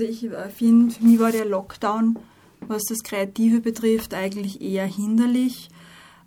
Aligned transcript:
Also 0.00 0.10
ich 0.10 0.24
äh, 0.24 0.48
finde, 0.48 0.94
für 0.94 1.04
mich 1.04 1.18
war 1.18 1.30
der 1.30 1.44
Lockdown, 1.44 2.18
was 2.66 2.84
das 2.84 3.02
Kreative 3.02 3.60
betrifft, 3.60 4.14
eigentlich 4.14 4.62
eher 4.62 4.86
hinderlich 4.86 5.68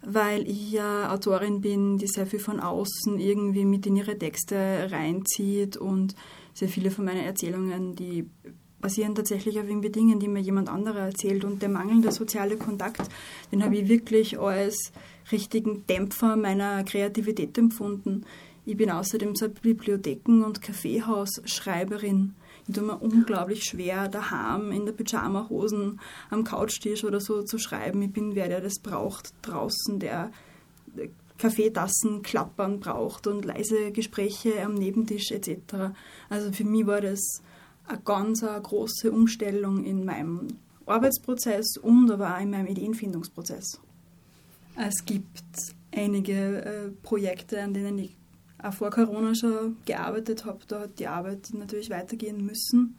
weil 0.06 0.46
ich 0.50 0.74
ja 0.74 1.14
Autorin 1.14 1.62
bin, 1.62 1.98
die 1.98 2.08
sehr 2.08 2.28
viel 2.28 2.40
von 2.40 2.60
außen 2.60 3.22
irgendwie 3.22 3.64
mit 3.64 3.86
in 3.86 3.96
ihre 3.96 4.18
Texte 4.18 4.90
reinzieht 4.92 5.78
und 5.78 6.14
sehr 6.54 6.68
viele 6.68 6.92
von 6.92 7.06
meinen 7.06 7.24
Erzählungen, 7.24 7.96
die 7.96 8.30
basieren 8.82 9.16
tatsächlich 9.16 9.58
auf 9.62 9.70
irgendwie 9.70 9.92
Dingen, 9.92 10.20
die 10.20 10.28
mir 10.28 10.42
jemand 10.42 10.68
anderer 10.68 11.06
erzählt 11.06 11.46
und 11.46 11.62
der 11.62 11.70
mangelnde 11.70 12.12
soziale 12.12 12.58
Kontakt, 12.58 13.10
den 13.54 13.64
habe 13.64 13.78
ich 13.78 13.88
wirklich 13.88 14.38
als 14.38 14.92
richtigen 15.32 15.88
Dämpfer 15.88 16.36
meiner 16.36 16.84
Kreativität 16.84 17.58
empfunden. 17.58 18.26
Ich 18.66 18.78
bin 18.78 18.90
außerdem 18.90 19.36
so 19.36 19.50
Bibliotheken- 19.50 20.44
und 20.44 20.62
Kaffeehausschreiberin 20.62 22.36
ich 22.68 22.76
tue 22.76 22.84
mir 22.84 22.98
unglaublich 22.98 23.64
schwer, 23.66 24.08
daheim 24.08 24.72
in 24.72 24.86
der 24.86 24.94
Pyjamahosen 24.94 26.00
am 26.30 26.44
Couchtisch 26.44 27.04
oder 27.04 27.20
so 27.20 27.44
zu 27.44 27.58
schreiben. 27.58 28.02
Ich 28.02 28.14
bin 28.14 28.36
wer, 28.36 28.48
der 28.48 28.62
das 28.62 28.80
braucht 28.80 29.34
draußen, 29.42 30.00
der 30.00 30.32
Kaffeetassen 31.38 32.22
klappern 32.22 32.80
braucht 32.80 33.28
und 33.28 33.44
leise 33.44 33.92
Gespräche 33.92 34.62
am 34.64 34.76
Nebentisch 34.76 35.32
etc. 35.32 35.94
Also 36.30 36.54
für 36.54 36.64
mich 36.64 36.88
war 36.88 37.02
das 37.02 37.42
eine 37.86 38.00
ganz 38.00 38.44
eine 38.44 38.62
große 38.62 39.12
Umstellung 39.12 39.84
in 39.84 40.06
meinem 40.06 40.48
Arbeitsprozess 40.86 41.78
und 41.82 42.10
aber 42.12 42.36
auch 42.36 42.42
in 42.42 42.52
meinem 42.52 42.68
Ideenfindungsprozess. 42.68 43.82
Es 44.78 45.04
gibt 45.06 45.44
einige 45.94 46.64
äh, 46.64 46.90
Projekte, 47.04 47.62
an 47.62 47.74
denen 47.74 48.00
ich 48.00 48.16
auch 48.64 48.74
vor 48.74 48.90
Corona 48.90 49.36
schon 49.36 49.78
gearbeitet 49.86 50.46
habe, 50.46 50.60
da 50.68 50.82
hat 50.82 51.00
die 51.00 51.08
Arbeit 51.08 51.50
natürlich 51.54 51.90
weitergehen 51.90 52.46
müssen. 52.46 52.96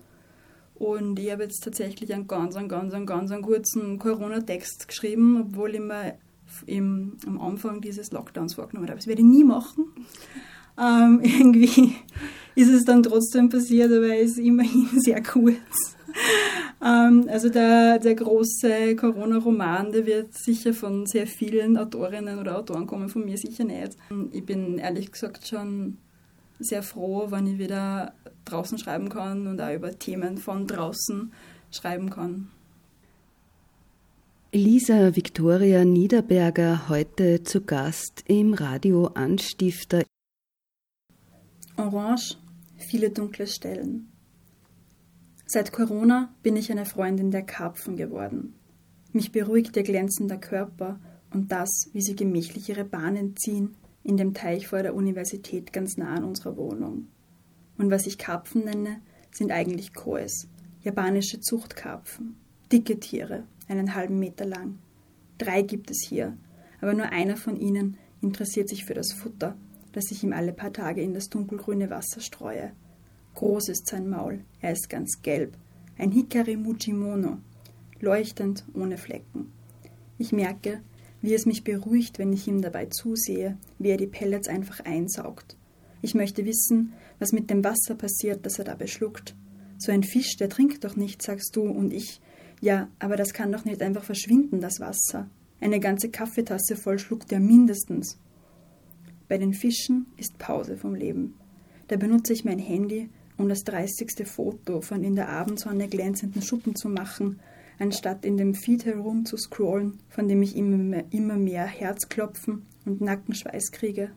Und 0.74 1.18
ich 1.18 1.30
habe 1.30 1.44
jetzt 1.44 1.62
tatsächlich 1.62 2.12
einen 2.12 2.26
ganz, 2.26 2.56
einen 2.56 2.68
ganz, 2.68 2.92
einen 2.92 3.06
ganz 3.06 3.30
einen 3.30 3.42
kurzen 3.42 3.98
Corona-Text 3.98 4.88
geschrieben, 4.88 5.40
obwohl 5.40 5.74
ich 5.74 5.80
mir 5.80 6.18
im, 6.66 7.16
am 7.26 7.40
Anfang 7.40 7.80
dieses 7.80 8.12
Lockdowns 8.12 8.54
vorgenommen 8.54 8.88
habe. 8.88 8.98
Das 8.98 9.06
werde 9.06 9.22
ich 9.22 9.26
nie 9.26 9.44
machen. 9.44 9.86
Ähm, 10.78 11.20
irgendwie 11.22 11.94
ist 12.54 12.70
es 12.70 12.84
dann 12.84 13.02
trotzdem 13.02 13.48
passiert, 13.48 13.90
aber 13.92 14.16
es 14.16 14.32
ist 14.32 14.38
immerhin 14.38 14.88
sehr 14.96 15.22
kurz. 15.22 15.93
Ähm, 16.84 17.26
also 17.30 17.48
der, 17.48 17.98
der 17.98 18.14
große 18.14 18.96
Corona-Roman, 18.96 19.92
der 19.92 20.06
wird 20.06 20.34
sicher 20.34 20.74
von 20.74 21.06
sehr 21.06 21.26
vielen 21.26 21.78
Autorinnen 21.78 22.38
oder 22.38 22.58
Autoren 22.58 22.86
kommen, 22.86 23.08
von 23.08 23.24
mir 23.24 23.38
sicher 23.38 23.64
nicht. 23.64 23.96
Ich 24.32 24.44
bin 24.44 24.78
ehrlich 24.78 25.10
gesagt 25.10 25.46
schon 25.46 25.98
sehr 26.58 26.82
froh, 26.82 27.30
wenn 27.30 27.46
ich 27.46 27.58
wieder 27.58 28.14
draußen 28.44 28.78
schreiben 28.78 29.08
kann 29.08 29.46
und 29.46 29.60
auch 29.60 29.74
über 29.74 29.98
Themen 29.98 30.38
von 30.38 30.66
draußen 30.66 31.32
schreiben 31.70 32.10
kann. 32.10 32.50
Lisa 34.52 35.16
Viktoria 35.16 35.84
Niederberger 35.84 36.88
heute 36.88 37.42
zu 37.42 37.62
Gast 37.62 38.22
im 38.28 38.54
Radio 38.54 39.06
Anstifter. 39.06 40.04
Orange, 41.76 42.36
viele 42.76 43.10
dunkle 43.10 43.48
Stellen. 43.48 44.13
Seit 45.54 45.70
Corona 45.70 46.34
bin 46.42 46.56
ich 46.56 46.72
eine 46.72 46.84
Freundin 46.84 47.30
der 47.30 47.44
Karpfen 47.44 47.94
geworden. 47.94 48.54
Mich 49.12 49.30
beruhigt 49.30 49.76
ihr 49.76 49.84
glänzender 49.84 50.36
Körper 50.36 50.98
und 51.32 51.52
das, 51.52 51.90
wie 51.92 52.02
sie 52.02 52.16
gemächlich 52.16 52.68
ihre 52.70 52.84
Bahnen 52.84 53.36
ziehen, 53.36 53.76
in 54.02 54.16
dem 54.16 54.34
Teich 54.34 54.66
vor 54.66 54.82
der 54.82 54.96
Universität 54.96 55.72
ganz 55.72 55.96
nah 55.96 56.12
an 56.12 56.24
unserer 56.24 56.56
Wohnung. 56.56 57.06
Und 57.78 57.92
was 57.92 58.08
ich 58.08 58.18
Karpfen 58.18 58.64
nenne, 58.64 59.00
sind 59.30 59.52
eigentlich 59.52 59.94
Koes, 59.94 60.48
japanische 60.82 61.38
Zuchtkarpfen. 61.38 62.34
Dicke 62.72 62.98
Tiere, 62.98 63.44
einen 63.68 63.94
halben 63.94 64.18
Meter 64.18 64.46
lang. 64.46 64.80
Drei 65.38 65.62
gibt 65.62 65.88
es 65.88 66.04
hier, 66.04 66.36
aber 66.80 66.94
nur 66.94 67.10
einer 67.10 67.36
von 67.36 67.56
ihnen 67.56 67.96
interessiert 68.20 68.68
sich 68.68 68.84
für 68.84 68.94
das 68.94 69.12
Futter, 69.12 69.56
das 69.92 70.10
ich 70.10 70.24
ihm 70.24 70.32
alle 70.32 70.52
paar 70.52 70.72
Tage 70.72 71.00
in 71.00 71.14
das 71.14 71.28
dunkelgrüne 71.28 71.90
Wasser 71.90 72.20
streue. 72.20 72.72
Groß 73.34 73.68
ist 73.68 73.88
sein 73.88 74.08
Maul, 74.08 74.44
er 74.60 74.72
ist 74.72 74.88
ganz 74.88 75.20
gelb, 75.22 75.56
ein 75.98 76.12
Hikari 76.12 76.56
Mujimono, 76.56 77.38
leuchtend 78.00 78.64
ohne 78.74 78.96
Flecken. 78.96 79.52
Ich 80.18 80.32
merke, 80.32 80.80
wie 81.20 81.34
es 81.34 81.44
mich 81.44 81.64
beruhigt, 81.64 82.18
wenn 82.18 82.32
ich 82.32 82.46
ihm 82.46 82.62
dabei 82.62 82.86
zusehe, 82.86 83.56
wie 83.78 83.88
er 83.88 83.96
die 83.96 84.06
Pellets 84.06 84.46
einfach 84.46 84.80
einsaugt. 84.84 85.56
Ich 86.00 86.14
möchte 86.14 86.44
wissen, 86.44 86.92
was 87.18 87.32
mit 87.32 87.50
dem 87.50 87.64
Wasser 87.64 87.94
passiert, 87.94 88.44
das 88.46 88.58
er 88.58 88.66
dabei 88.66 88.86
schluckt. 88.86 89.34
So 89.78 89.90
ein 89.90 90.02
Fisch, 90.04 90.36
der 90.36 90.48
trinkt 90.48 90.84
doch 90.84 90.96
nicht, 90.96 91.22
sagst 91.22 91.56
du, 91.56 91.62
und 91.62 91.92
ich. 91.92 92.20
Ja, 92.60 92.88
aber 92.98 93.16
das 93.16 93.32
kann 93.32 93.50
doch 93.50 93.64
nicht 93.64 93.82
einfach 93.82 94.04
verschwinden, 94.04 94.60
das 94.60 94.80
Wasser. 94.80 95.28
Eine 95.60 95.80
ganze 95.80 96.10
Kaffeetasse 96.10 96.76
voll 96.76 96.98
schluckt 96.98 97.32
er 97.32 97.40
mindestens. 97.40 98.18
Bei 99.28 99.38
den 99.38 99.54
Fischen 99.54 100.06
ist 100.18 100.38
Pause 100.38 100.76
vom 100.76 100.94
Leben. 100.94 101.34
Da 101.88 101.96
benutze 101.96 102.32
ich 102.32 102.44
mein 102.44 102.58
Handy 102.58 103.08
um 103.36 103.48
das 103.48 103.64
30. 103.64 104.26
Foto 104.26 104.80
von 104.80 105.02
in 105.02 105.16
der 105.16 105.28
Abendsonne 105.28 105.88
glänzenden 105.88 106.42
Schuppen 106.42 106.76
zu 106.76 106.88
machen, 106.88 107.40
anstatt 107.78 108.24
in 108.24 108.36
dem 108.36 108.54
Feed 108.54 108.84
herum 108.84 109.24
zu 109.24 109.36
scrollen, 109.36 109.98
von 110.08 110.28
dem 110.28 110.42
ich 110.42 110.56
immer 110.56 110.76
mehr, 110.76 111.04
immer 111.10 111.36
mehr 111.36 111.66
Herzklopfen 111.66 112.66
und 112.84 113.00
Nackenschweiß 113.00 113.72
kriege. 113.72 114.10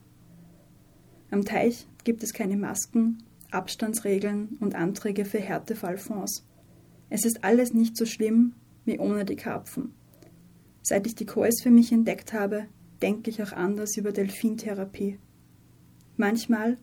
Am 1.32 1.44
Teich 1.44 1.88
gibt 2.04 2.24
es 2.24 2.34
keine 2.34 2.58
Masken, 2.58 3.24
Abstandsregeln 3.52 4.58
und 4.60 4.76
Anträge 4.76 5.26
für 5.26 5.40
Härtefallfonds. 5.40 6.46
Es 7.10 7.26
ist 7.26 7.44
alles 7.44 7.74
nicht 7.74 7.98
so 7.98 8.06
schlimm 8.06 8.54
wie 8.86 9.00
ohne 9.00 9.26
die 9.26 9.36
Karpfen. 9.36 9.94
Seit 10.82 11.06
ich 11.08 11.16
die 11.16 11.26
Kois 11.26 11.62
für 11.62 11.72
mich 11.72 11.92
entdeckt 11.92 12.34
habe, 12.34 12.68
denke 13.02 13.30
ich 13.30 13.42
auch 13.44 13.52
anders 13.52 13.98
über 13.98 14.12
Delfintherapie. 14.12 15.20
Manchmal 16.16 16.78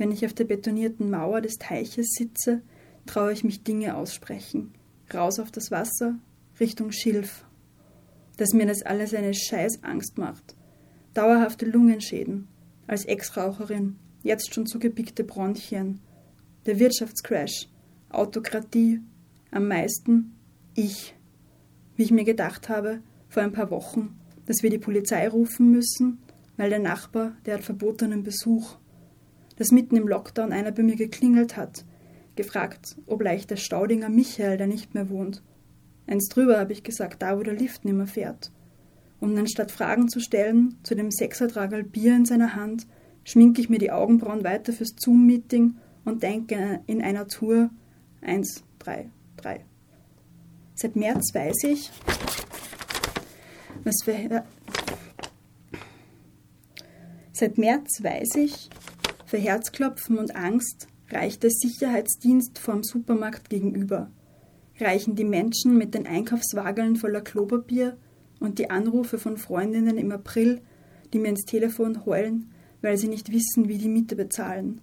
wenn 0.00 0.12
ich 0.12 0.24
auf 0.24 0.32
der 0.32 0.44
betonierten 0.44 1.10
Mauer 1.10 1.42
des 1.42 1.58
Teiches 1.58 2.12
sitze, 2.16 2.62
traue 3.04 3.34
ich 3.34 3.44
mich 3.44 3.64
Dinge 3.64 3.96
aussprechen. 3.96 4.72
Raus 5.12 5.38
auf 5.38 5.50
das 5.50 5.70
Wasser, 5.70 6.18
Richtung 6.58 6.90
Schilf. 6.90 7.44
Dass 8.38 8.54
mir 8.54 8.64
das 8.64 8.80
alles 8.80 9.12
eine 9.12 9.34
Scheißangst 9.34 10.16
macht. 10.16 10.56
Dauerhafte 11.12 11.66
Lungenschäden. 11.66 12.48
Als 12.86 13.04
Ex-Raucherin, 13.04 13.96
jetzt 14.22 14.54
schon 14.54 14.64
zugepickte 14.64 15.22
Bronchien. 15.22 16.00
Der 16.64 16.78
Wirtschaftscrash. 16.78 17.68
Autokratie. 18.08 19.00
Am 19.50 19.68
meisten 19.68 20.34
ich. 20.74 21.14
Wie 21.96 22.04
ich 22.04 22.10
mir 22.10 22.24
gedacht 22.24 22.70
habe, 22.70 23.02
vor 23.28 23.42
ein 23.42 23.52
paar 23.52 23.70
Wochen, 23.70 24.18
dass 24.46 24.62
wir 24.62 24.70
die 24.70 24.78
Polizei 24.78 25.28
rufen 25.28 25.70
müssen, 25.70 26.22
weil 26.56 26.70
der 26.70 26.78
Nachbar, 26.78 27.36
der 27.44 27.56
hat 27.56 27.64
verbotenen 27.64 28.22
Besuch 28.22 28.79
dass 29.60 29.72
mitten 29.72 29.94
im 29.96 30.08
Lockdown 30.08 30.54
einer 30.54 30.72
bei 30.72 30.82
mir 30.82 30.96
geklingelt 30.96 31.58
hat, 31.58 31.84
gefragt, 32.34 32.96
ob 33.04 33.20
leicht 33.20 33.50
der 33.50 33.56
Staudinger 33.56 34.08
Michael 34.08 34.56
da 34.56 34.66
nicht 34.66 34.94
mehr 34.94 35.10
wohnt. 35.10 35.42
Eins 36.06 36.30
drüber 36.30 36.58
habe 36.58 36.72
ich 36.72 36.82
gesagt, 36.82 37.20
da 37.20 37.36
wo 37.36 37.42
der 37.42 37.52
Lift 37.52 37.84
nimmer 37.84 38.06
fährt. 38.06 38.50
Und 39.20 39.36
anstatt 39.36 39.70
Fragen 39.70 40.08
zu 40.08 40.18
stellen, 40.18 40.76
zu 40.82 40.94
dem 40.94 41.10
Sechsertragerl 41.10 41.84
Bier 41.84 42.16
in 42.16 42.24
seiner 42.24 42.54
Hand, 42.54 42.86
schminke 43.22 43.60
ich 43.60 43.68
mir 43.68 43.78
die 43.78 43.90
Augenbrauen 43.90 44.44
weiter 44.44 44.72
fürs 44.72 44.94
Zoom-Meeting 44.98 45.76
und 46.06 46.22
denke 46.22 46.80
in 46.86 47.02
einer 47.02 47.28
Tour 47.28 47.68
eins, 48.22 48.64
drei, 48.78 49.10
drei. 49.36 49.66
Seit 50.74 50.96
März 50.96 51.34
weiß 51.34 51.64
ich, 51.64 51.90
was 53.84 53.96
für, 54.04 54.42
Seit 57.32 57.58
März 57.58 58.02
weiß 58.02 58.36
ich, 58.36 58.70
für 59.30 59.38
Herzklopfen 59.38 60.18
und 60.18 60.34
Angst 60.34 60.88
reicht 61.08 61.44
der 61.44 61.50
Sicherheitsdienst 61.50 62.58
vorm 62.58 62.82
Supermarkt 62.82 63.48
gegenüber. 63.48 64.10
Reichen 64.80 65.14
die 65.14 65.24
Menschen 65.24 65.78
mit 65.78 65.94
den 65.94 66.08
Einkaufswageln 66.08 66.96
voller 66.96 67.20
Klopapier 67.20 67.96
und 68.40 68.58
die 68.58 68.70
Anrufe 68.70 69.18
von 69.18 69.36
Freundinnen 69.36 69.98
im 69.98 70.10
April, 70.10 70.62
die 71.12 71.20
mir 71.20 71.28
ins 71.28 71.44
Telefon 71.44 72.04
heulen, 72.06 72.50
weil 72.82 72.96
sie 72.96 73.06
nicht 73.06 73.30
wissen, 73.30 73.68
wie 73.68 73.78
die 73.78 73.88
Miete 73.88 74.16
bezahlen. 74.16 74.80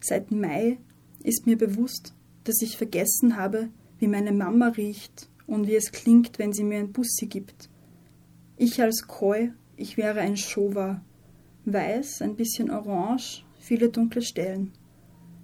Seit 0.00 0.30
Mai 0.30 0.78
ist 1.22 1.44
mir 1.44 1.58
bewusst, 1.58 2.14
dass 2.44 2.62
ich 2.62 2.78
vergessen 2.78 3.36
habe, 3.36 3.68
wie 3.98 4.08
meine 4.08 4.32
Mama 4.32 4.68
riecht 4.68 5.28
und 5.46 5.66
wie 5.66 5.76
es 5.76 5.92
klingt, 5.92 6.38
wenn 6.38 6.54
sie 6.54 6.64
mir 6.64 6.78
ein 6.78 6.92
Bussi 6.92 7.26
gibt. 7.26 7.68
Ich 8.56 8.80
als 8.80 9.06
Koi, 9.06 9.50
ich 9.76 9.98
wäre 9.98 10.20
ein 10.20 10.38
Showa. 10.38 11.02
Weiß, 11.66 12.22
ein 12.22 12.36
bisschen 12.36 12.70
orange, 12.70 13.44
viele 13.60 13.90
dunkle 13.90 14.22
Stellen. 14.22 14.72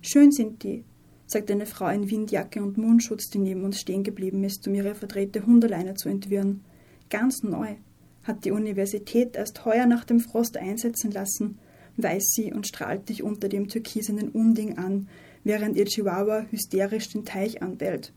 Schön 0.01 0.33
sind 0.33 0.63
die, 0.63 0.85
sagt 1.27 1.51
eine 1.51 1.67
Frau 1.67 1.89
in 1.89 2.11
Windjacke 2.11 2.63
und 2.63 2.79
Mundschutz, 2.79 3.29
die 3.29 3.39
neben 3.39 3.65
uns 3.65 3.81
stehen 3.81 4.03
geblieben 4.03 4.43
ist, 4.43 4.67
um 4.67 4.75
ihre 4.75 4.95
verdrehte 4.95 5.47
Hundeleine 5.47 5.95
zu 5.95 6.09
entwirren. 6.09 6.63
Ganz 7.11 7.43
neu. 7.43 7.77
Hat 8.25 8.45
die 8.45 8.51
Universität 8.51 9.37
erst 9.37 9.65
heuer 9.65 9.87
nach 9.87 10.05
dem 10.05 10.19
Frost 10.19 10.57
einsetzen 10.57 11.13
lassen, 11.13 11.59
weiß 11.97 12.25
sie 12.35 12.53
und 12.53 12.67
strahlt 12.67 13.09
dich 13.09 13.23
unter 13.23 13.49
dem 13.49 13.69
türkisenen 13.69 14.31
Unding 14.31 14.79
an, 14.79 15.09
während 15.45 15.77
ihr 15.77 15.85
Chihuahua 15.85 16.47
hysterisch 16.51 17.09
den 17.11 17.25
Teich 17.25 17.63
anbellt. 17.63 18.13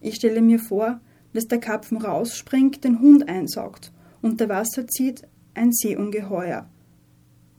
Ich 0.00 0.16
stelle 0.16 0.42
mir 0.42 0.58
vor, 0.58 1.00
dass 1.32 1.46
der 1.46 1.58
Karpfen 1.58 1.98
rausspringt, 1.98 2.82
den 2.82 3.00
Hund 3.00 3.28
einsaugt, 3.28 3.92
unter 4.22 4.48
Wasser 4.48 4.86
zieht 4.86 5.22
ein 5.54 5.72
Seeungeheuer, 5.72 6.68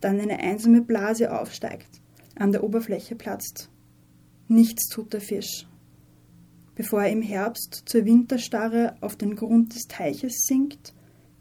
dann 0.02 0.20
eine 0.20 0.40
einsame 0.40 0.82
Blase 0.82 1.38
aufsteigt, 1.38 2.02
an 2.36 2.52
der 2.52 2.64
Oberfläche 2.64 3.16
platzt. 3.16 3.70
Nichts 4.48 4.88
tut 4.90 5.14
der 5.14 5.22
Fisch. 5.22 5.68
Bevor 6.76 7.04
er 7.04 7.12
im 7.12 7.22
Herbst 7.22 7.84
zur 7.86 8.06
Winterstarre 8.06 8.96
auf 9.02 9.18
den 9.18 9.36
Grund 9.36 9.76
des 9.76 9.84
Teiches 9.88 10.44
sinkt, 10.48 10.94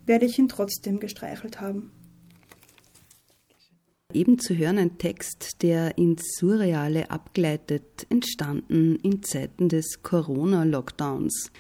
werde 0.04 0.26
ich 0.26 0.38
ihn 0.38 0.48
trotzdem 0.48 0.98
gestreichelt 0.98 1.60
haben. 1.60 1.92
Eben 4.12 4.38
zu 4.38 4.56
hören 4.56 4.78
ein 4.78 4.96
Text, 4.96 5.62
der 5.62 5.98
ins 5.98 6.22
Surreale 6.38 7.10
abgleitet, 7.10 8.06
entstanden 8.08 8.96
in 8.96 9.22
Zeiten 9.22 9.68
des 9.68 10.02
Corona-Lockdowns. 10.02 11.52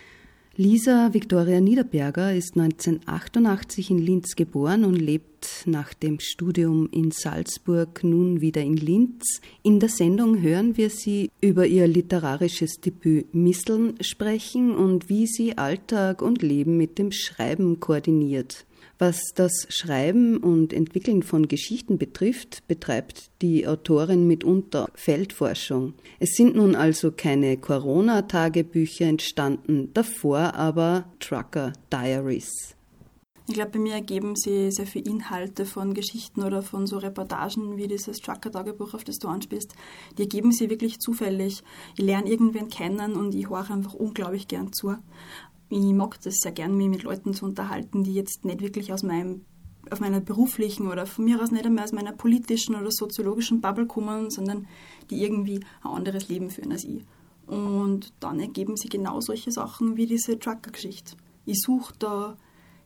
Lisa 0.60 1.14
Victoria 1.14 1.60
Niederberger 1.60 2.34
ist 2.34 2.56
1988 2.58 3.92
in 3.92 3.98
Linz 3.98 4.34
geboren 4.34 4.84
und 4.84 4.96
lebt 4.96 5.62
nach 5.66 5.94
dem 5.94 6.18
Studium 6.18 6.88
in 6.90 7.12
Salzburg 7.12 8.02
nun 8.02 8.40
wieder 8.40 8.60
in 8.60 8.76
Linz. 8.76 9.40
In 9.62 9.78
der 9.78 9.88
Sendung 9.88 10.42
hören 10.42 10.76
wir 10.76 10.90
sie 10.90 11.30
über 11.40 11.64
ihr 11.68 11.86
literarisches 11.86 12.80
Debüt 12.80 13.32
Misseln 13.36 14.02
sprechen 14.02 14.74
und 14.74 15.08
wie 15.08 15.28
sie 15.28 15.56
Alltag 15.56 16.22
und 16.22 16.42
Leben 16.42 16.76
mit 16.76 16.98
dem 16.98 17.12
Schreiben 17.12 17.78
koordiniert. 17.78 18.66
Was 19.00 19.20
das 19.36 19.52
Schreiben 19.68 20.38
und 20.38 20.72
Entwickeln 20.72 21.22
von 21.22 21.46
Geschichten 21.46 21.98
betrifft, 21.98 22.66
betreibt 22.66 23.30
die 23.42 23.68
Autorin 23.68 24.26
mitunter 24.26 24.88
Feldforschung. 24.94 25.94
Es 26.18 26.30
sind 26.34 26.56
nun 26.56 26.74
also 26.74 27.12
keine 27.12 27.56
Corona-Tagebücher 27.58 29.06
entstanden, 29.06 29.90
davor 29.94 30.54
aber 30.54 31.04
Trucker 31.20 31.74
Diaries. 31.92 32.74
Ich 33.50 33.54
glaube, 33.54 33.70
bei 33.70 33.78
mir 33.78 33.94
ergeben 33.94 34.36
sie 34.36 34.70
sehr 34.70 34.86
viele 34.86 35.10
Inhalte 35.10 35.64
von 35.64 35.94
Geschichten 35.94 36.42
oder 36.42 36.62
von 36.62 36.86
so 36.86 36.98
Reportagen 36.98 37.78
wie 37.78 37.88
dieses 37.88 38.18
Trucker-Tagebuch, 38.18 38.92
auf 38.92 39.04
das 39.04 39.16
du 39.16 39.28
anspielst. 39.28 39.74
Die 40.18 40.22
ergeben 40.24 40.52
sie 40.52 40.68
wirklich 40.68 40.98
zufällig. 40.98 41.62
Ich 41.96 42.04
lerne 42.04 42.28
irgendwen 42.28 42.68
kennen 42.68 43.14
und 43.14 43.34
ich 43.34 43.48
höre 43.48 43.70
einfach 43.70 43.94
unglaublich 43.94 44.48
gern 44.48 44.74
zu 44.74 44.96
ich 45.70 45.92
mag 45.92 46.20
das 46.22 46.36
sehr 46.36 46.52
gern, 46.52 46.76
mich 46.76 46.88
mit 46.88 47.02
Leuten 47.02 47.34
zu 47.34 47.44
unterhalten, 47.44 48.04
die 48.04 48.14
jetzt 48.14 48.44
nicht 48.44 48.60
wirklich 48.60 48.92
aus 48.92 49.02
meinem 49.02 49.42
auf 49.90 50.00
meiner 50.00 50.20
beruflichen 50.20 50.88
oder 50.88 51.06
von 51.06 51.24
mir 51.24 51.40
aus 51.42 51.50
nicht 51.50 51.64
einmal 51.64 51.84
aus 51.84 51.92
meiner 51.92 52.12
politischen 52.12 52.74
oder 52.74 52.90
soziologischen 52.90 53.62
Bubble 53.62 53.86
kommen, 53.86 54.30
sondern 54.30 54.66
die 55.08 55.22
irgendwie 55.22 55.60
ein 55.82 55.90
anderes 55.90 56.28
Leben 56.28 56.50
führen 56.50 56.72
als 56.72 56.84
ich. 56.84 57.04
Und 57.46 58.12
dann 58.20 58.38
ergeben 58.40 58.76
sie 58.76 58.88
genau 58.88 59.20
solche 59.20 59.50
Sachen 59.50 59.96
wie 59.96 60.04
diese 60.04 60.38
Trucker-Geschichte. 60.38 61.16
Ich 61.46 61.60
suche 61.60 61.94
da 61.98 62.36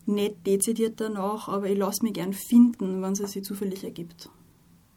nicht 0.06 0.46
dezidiert 0.46 1.00
danach, 1.00 1.48
aber 1.48 1.68
ich 1.68 1.78
lasse 1.78 2.04
mich 2.04 2.12
gern 2.12 2.32
finden, 2.32 3.02
wenn 3.02 3.12
es 3.12 3.32
sich 3.32 3.44
zufällig 3.44 3.82
ergibt. 3.82 4.30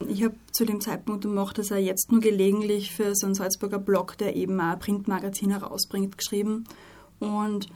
Ich 0.07 0.23
habe 0.23 0.35
zu 0.51 0.65
dem 0.65 0.81
Zeitpunkt 0.81 1.25
und 1.25 1.33
mache 1.33 1.55
das 1.55 1.71
auch 1.71 1.77
jetzt 1.77 2.11
nur 2.11 2.21
gelegentlich 2.21 2.91
für 2.91 3.15
so 3.15 3.25
einen 3.25 3.33
Salzburger 3.33 3.79
Blog, 3.79 4.17
der 4.17 4.35
eben 4.35 4.59
auch 4.59 4.73
ein 4.73 4.79
Printmagazin 4.79 5.51
herausbringt, 5.51 6.17
geschrieben 6.17 6.65
und 7.19 7.67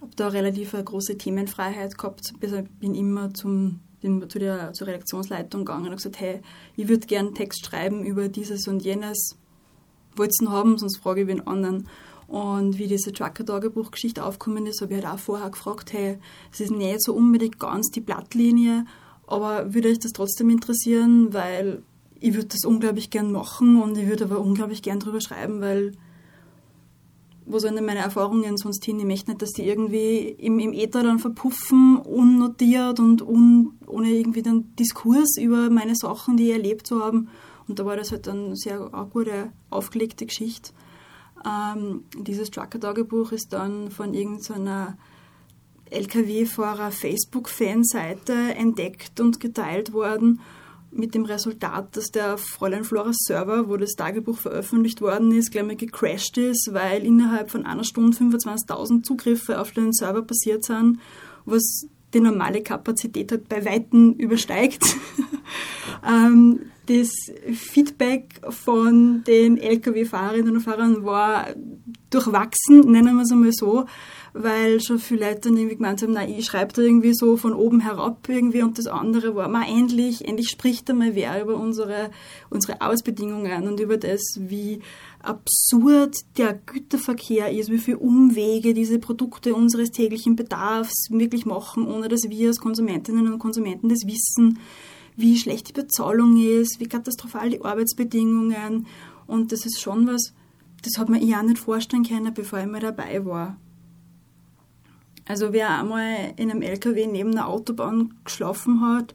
habe 0.00 0.12
da 0.16 0.28
relativ 0.28 0.74
eine 0.74 0.84
große 0.84 1.18
Themenfreiheit 1.18 1.96
gehabt. 1.96 2.32
Bin 2.80 2.94
immer 2.94 3.32
zum, 3.32 3.80
bin 4.00 4.28
zu 4.28 4.38
der, 4.38 4.72
zur 4.72 4.86
Redaktionsleitung 4.86 5.64
gegangen 5.64 5.88
und 5.88 5.96
gesagt, 5.96 6.20
hey, 6.20 6.40
ich 6.76 6.88
würde 6.88 7.06
gerne 7.06 7.32
Text 7.32 7.66
schreiben 7.66 8.04
über 8.04 8.28
dieses 8.28 8.68
und 8.68 8.84
jenes. 8.84 9.36
Wollt 10.16 10.32
ihr 10.40 10.50
haben, 10.50 10.78
sonst 10.78 10.98
frage 10.98 11.22
ich 11.22 11.26
wen 11.26 11.46
anderen. 11.46 11.88
Und 12.26 12.78
wie 12.78 12.86
diese 12.86 13.12
Trucker-Tagebuch-Geschichte 13.12 14.24
aufgekommen 14.24 14.66
ist, 14.66 14.80
habe 14.80 14.94
ich 14.94 15.04
halt 15.04 15.14
auch 15.14 15.18
vorher 15.18 15.50
gefragt, 15.50 15.92
hey, 15.92 16.18
es 16.52 16.60
ist 16.60 16.70
nicht 16.70 17.02
so 17.02 17.14
unbedingt 17.14 17.58
ganz 17.58 17.90
die 17.90 18.00
Blattlinie, 18.00 18.86
aber 19.26 19.74
würde 19.74 19.88
euch 19.88 19.98
das 19.98 20.12
trotzdem 20.12 20.50
interessieren, 20.50 21.32
weil 21.32 21.82
ich 22.20 22.34
würde 22.34 22.48
das 22.48 22.64
unglaublich 22.64 23.10
gern 23.10 23.32
machen 23.32 23.80
und 23.82 23.98
ich 23.98 24.06
würde 24.06 24.24
aber 24.24 24.40
unglaublich 24.40 24.82
gern 24.82 25.00
drüber 25.00 25.20
schreiben, 25.20 25.60
weil 25.60 25.92
wo 27.46 27.58
sollen 27.58 27.76
denn 27.76 27.84
meine 27.84 28.00
Erfahrungen 28.00 28.56
sonst 28.56 28.84
hin? 28.84 28.98
Ich 28.98 29.04
möchte 29.04 29.30
nicht, 29.30 29.42
dass 29.42 29.52
die 29.52 29.66
irgendwie 29.66 30.28
im, 30.28 30.58
im 30.58 30.72
Äther 30.72 31.02
dann 31.02 31.18
verpuffen, 31.18 31.98
unnotiert 31.98 33.00
und 33.00 33.22
un, 33.22 33.78
ohne 33.86 34.10
irgendwie 34.10 34.42
dann 34.42 34.74
Diskurs 34.76 35.36
über 35.38 35.68
meine 35.70 35.94
Sachen, 35.94 36.36
die 36.36 36.48
ich 36.48 36.52
erlebt 36.52 36.86
zu 36.86 37.04
haben. 37.04 37.28
Und 37.68 37.78
da 37.78 37.86
war 37.86 37.96
das 37.96 38.12
halt 38.12 38.26
dann 38.26 38.54
sehr 38.56 38.92
eine 38.92 39.06
gute, 39.06 39.52
aufgelegte 39.70 40.26
Geschichte. 40.26 40.72
Ähm, 41.44 42.04
dieses 42.18 42.50
Trucker-Tagebuch 42.50 43.32
ist 43.32 43.52
dann 43.52 43.90
von 43.90 44.14
irgendeiner 44.14 44.96
LKW-Fahrer 45.90 46.90
Facebook-Fanseite 46.90 48.54
entdeckt 48.56 49.20
und 49.20 49.40
geteilt 49.40 49.92
worden 49.92 50.40
mit 50.94 51.14
dem 51.14 51.24
Resultat, 51.24 51.96
dass 51.96 52.10
der 52.10 52.38
Fräulein 52.38 52.84
Floras 52.84 53.16
Server, 53.26 53.68
wo 53.68 53.76
das 53.76 53.92
Tagebuch 53.92 54.38
veröffentlicht 54.38 55.00
worden 55.00 55.32
ist, 55.32 55.50
gleich 55.50 55.64
mal 55.64 55.76
gecrashed 55.76 56.38
ist, 56.38 56.70
weil 56.72 57.04
innerhalb 57.04 57.50
von 57.50 57.66
einer 57.66 57.84
Stunde 57.84 58.16
25.000 58.16 59.02
Zugriffe 59.02 59.60
auf 59.60 59.72
den 59.72 59.92
Server 59.92 60.22
passiert 60.22 60.64
sind, 60.64 60.98
was 61.44 61.86
die 62.14 62.20
normale 62.20 62.62
Kapazität 62.62 63.32
halt 63.32 63.48
bei 63.48 63.64
Weitem 63.64 64.12
übersteigt. 64.12 64.96
ähm, 66.08 66.60
das 66.86 67.10
Feedback 67.52 68.40
von 68.50 69.24
den 69.24 69.56
Lkw-Fahrerinnen 69.56 70.56
und 70.56 70.60
Fahrern 70.60 71.04
war 71.04 71.48
durchwachsen, 72.10 72.80
nennen 72.90 73.16
wir 73.16 73.22
es 73.22 73.32
einmal 73.32 73.52
so 73.52 73.86
weil 74.36 74.80
schon 74.80 74.98
viele 74.98 75.28
Leute 75.28 75.42
dann 75.42 75.56
irgendwie 75.56 75.76
gemeint 75.76 76.02
haben, 76.02 76.12
nein, 76.12 76.28
ich 76.28 76.44
schreibe 76.44 76.72
da 76.72 76.82
irgendwie 76.82 77.14
so 77.14 77.36
von 77.36 77.54
oben 77.54 77.78
herab 77.78 78.28
irgendwie 78.28 78.62
und 78.62 78.76
das 78.78 78.88
andere 78.88 79.36
war, 79.36 79.48
mal 79.48 79.64
endlich, 79.68 80.26
endlich 80.26 80.50
spricht 80.50 80.90
einmal 80.90 81.14
wer 81.14 81.40
über 81.40 81.54
unsere, 81.54 82.10
unsere 82.50 82.80
Arbeitsbedingungen 82.80 83.68
und 83.68 83.78
über 83.78 83.96
das, 83.96 84.20
wie 84.40 84.80
absurd 85.22 86.16
der 86.36 86.52
Güterverkehr 86.52 87.52
ist, 87.52 87.70
wie 87.70 87.78
viele 87.78 87.98
Umwege 87.98 88.74
diese 88.74 88.98
Produkte 88.98 89.54
unseres 89.54 89.92
täglichen 89.92 90.34
Bedarfs 90.34 91.06
wirklich 91.10 91.46
machen, 91.46 91.86
ohne 91.86 92.08
dass 92.08 92.28
wir 92.28 92.48
als 92.48 92.58
Konsumentinnen 92.58 93.32
und 93.32 93.38
Konsumenten 93.38 93.88
das 93.88 94.00
wissen, 94.04 94.58
wie 95.16 95.38
schlecht 95.38 95.68
die 95.68 95.80
Bezahlung 95.80 96.36
ist, 96.44 96.80
wie 96.80 96.88
katastrophal 96.88 97.50
die 97.50 97.64
Arbeitsbedingungen 97.64 98.88
und 99.28 99.52
das 99.52 99.64
ist 99.64 99.80
schon 99.80 100.08
was, 100.08 100.32
das 100.82 100.98
hat 100.98 101.08
man 101.08 101.22
auch 101.22 101.42
nicht 101.42 101.58
vorstellen 101.60 102.02
können, 102.02 102.34
bevor 102.34 102.58
ich 102.58 102.66
mal 102.66 102.80
dabei 102.80 103.24
war. 103.24 103.56
Also 105.26 105.52
wer 105.52 105.78
einmal 105.78 106.34
in 106.36 106.50
einem 106.50 106.62
LKW 106.62 107.06
neben 107.06 107.30
einer 107.30 107.48
Autobahn 107.48 108.14
geschlafen 108.24 108.82
hat, 108.82 109.14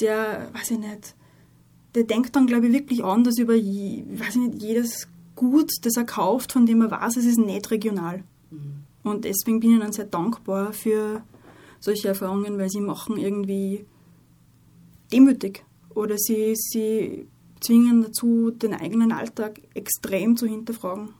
der, 0.00 0.50
weiß 0.52 0.72
ich 0.72 0.78
nicht, 0.78 1.14
der 1.94 2.04
denkt 2.04 2.36
dann, 2.36 2.46
glaube 2.46 2.66
ich, 2.66 2.72
wirklich 2.72 3.02
anders 3.02 3.38
über, 3.38 3.54
je, 3.54 4.04
weiß 4.06 4.36
ich 4.36 4.42
nicht, 4.42 4.62
jedes 4.62 5.08
Gut, 5.34 5.70
das 5.82 5.96
er 5.96 6.04
kauft, 6.04 6.52
von 6.52 6.64
dem 6.64 6.80
er 6.80 6.90
weiß, 6.90 7.18
es 7.18 7.26
ist 7.26 7.38
nicht 7.38 7.70
regional. 7.70 8.24
Mhm. 8.50 8.84
Und 9.02 9.24
deswegen 9.24 9.60
bin 9.60 9.74
ich 9.74 9.80
dann 9.80 9.92
sehr 9.92 10.06
dankbar 10.06 10.72
für 10.72 11.22
solche 11.78 12.08
Erfahrungen, 12.08 12.58
weil 12.58 12.70
sie 12.70 12.80
machen 12.80 13.18
irgendwie 13.18 13.84
demütig 15.12 15.62
oder 15.94 16.16
sie, 16.16 16.54
sie 16.56 17.26
zwingen 17.60 18.02
dazu, 18.02 18.50
den 18.50 18.74
eigenen 18.74 19.12
Alltag 19.12 19.60
extrem 19.74 20.36
zu 20.36 20.46
hinterfragen. 20.46 21.10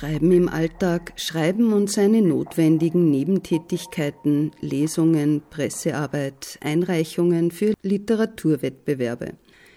Schreiben 0.00 0.32
im 0.32 0.48
Alltag, 0.48 1.12
Schreiben 1.16 1.74
und 1.74 1.90
seine 1.90 2.22
notwendigen 2.22 3.10
Nebentätigkeiten, 3.10 4.50
Lesungen, 4.62 5.42
Pressearbeit, 5.50 6.58
Einreichungen 6.62 7.50
für 7.50 7.74
Literaturwettbewerbe. 7.82 9.34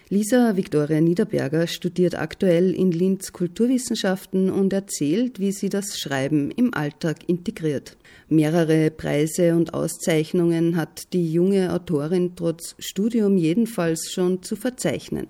Lisa 0.08 0.56
Viktoria 0.56 1.02
Niederberger 1.02 1.66
studiert 1.66 2.14
aktuell 2.14 2.72
in 2.72 2.90
Linz 2.90 3.32
Kulturwissenschaften 3.32 4.48
und 4.48 4.72
erzählt, 4.72 5.40
wie 5.40 5.52
sie 5.52 5.68
das 5.68 5.98
Schreiben 5.98 6.50
im 6.52 6.72
Alltag 6.72 7.28
integriert. 7.28 7.98
Mehrere 8.30 8.90
Preise 8.90 9.54
und 9.54 9.74
Auszeichnungen 9.74 10.76
hat 10.76 11.12
die 11.12 11.30
junge 11.30 11.70
Autorin 11.70 12.32
trotz 12.34 12.76
Studium 12.78 13.36
jedenfalls 13.36 14.10
schon 14.10 14.42
zu 14.42 14.56
verzeichnen 14.56 15.26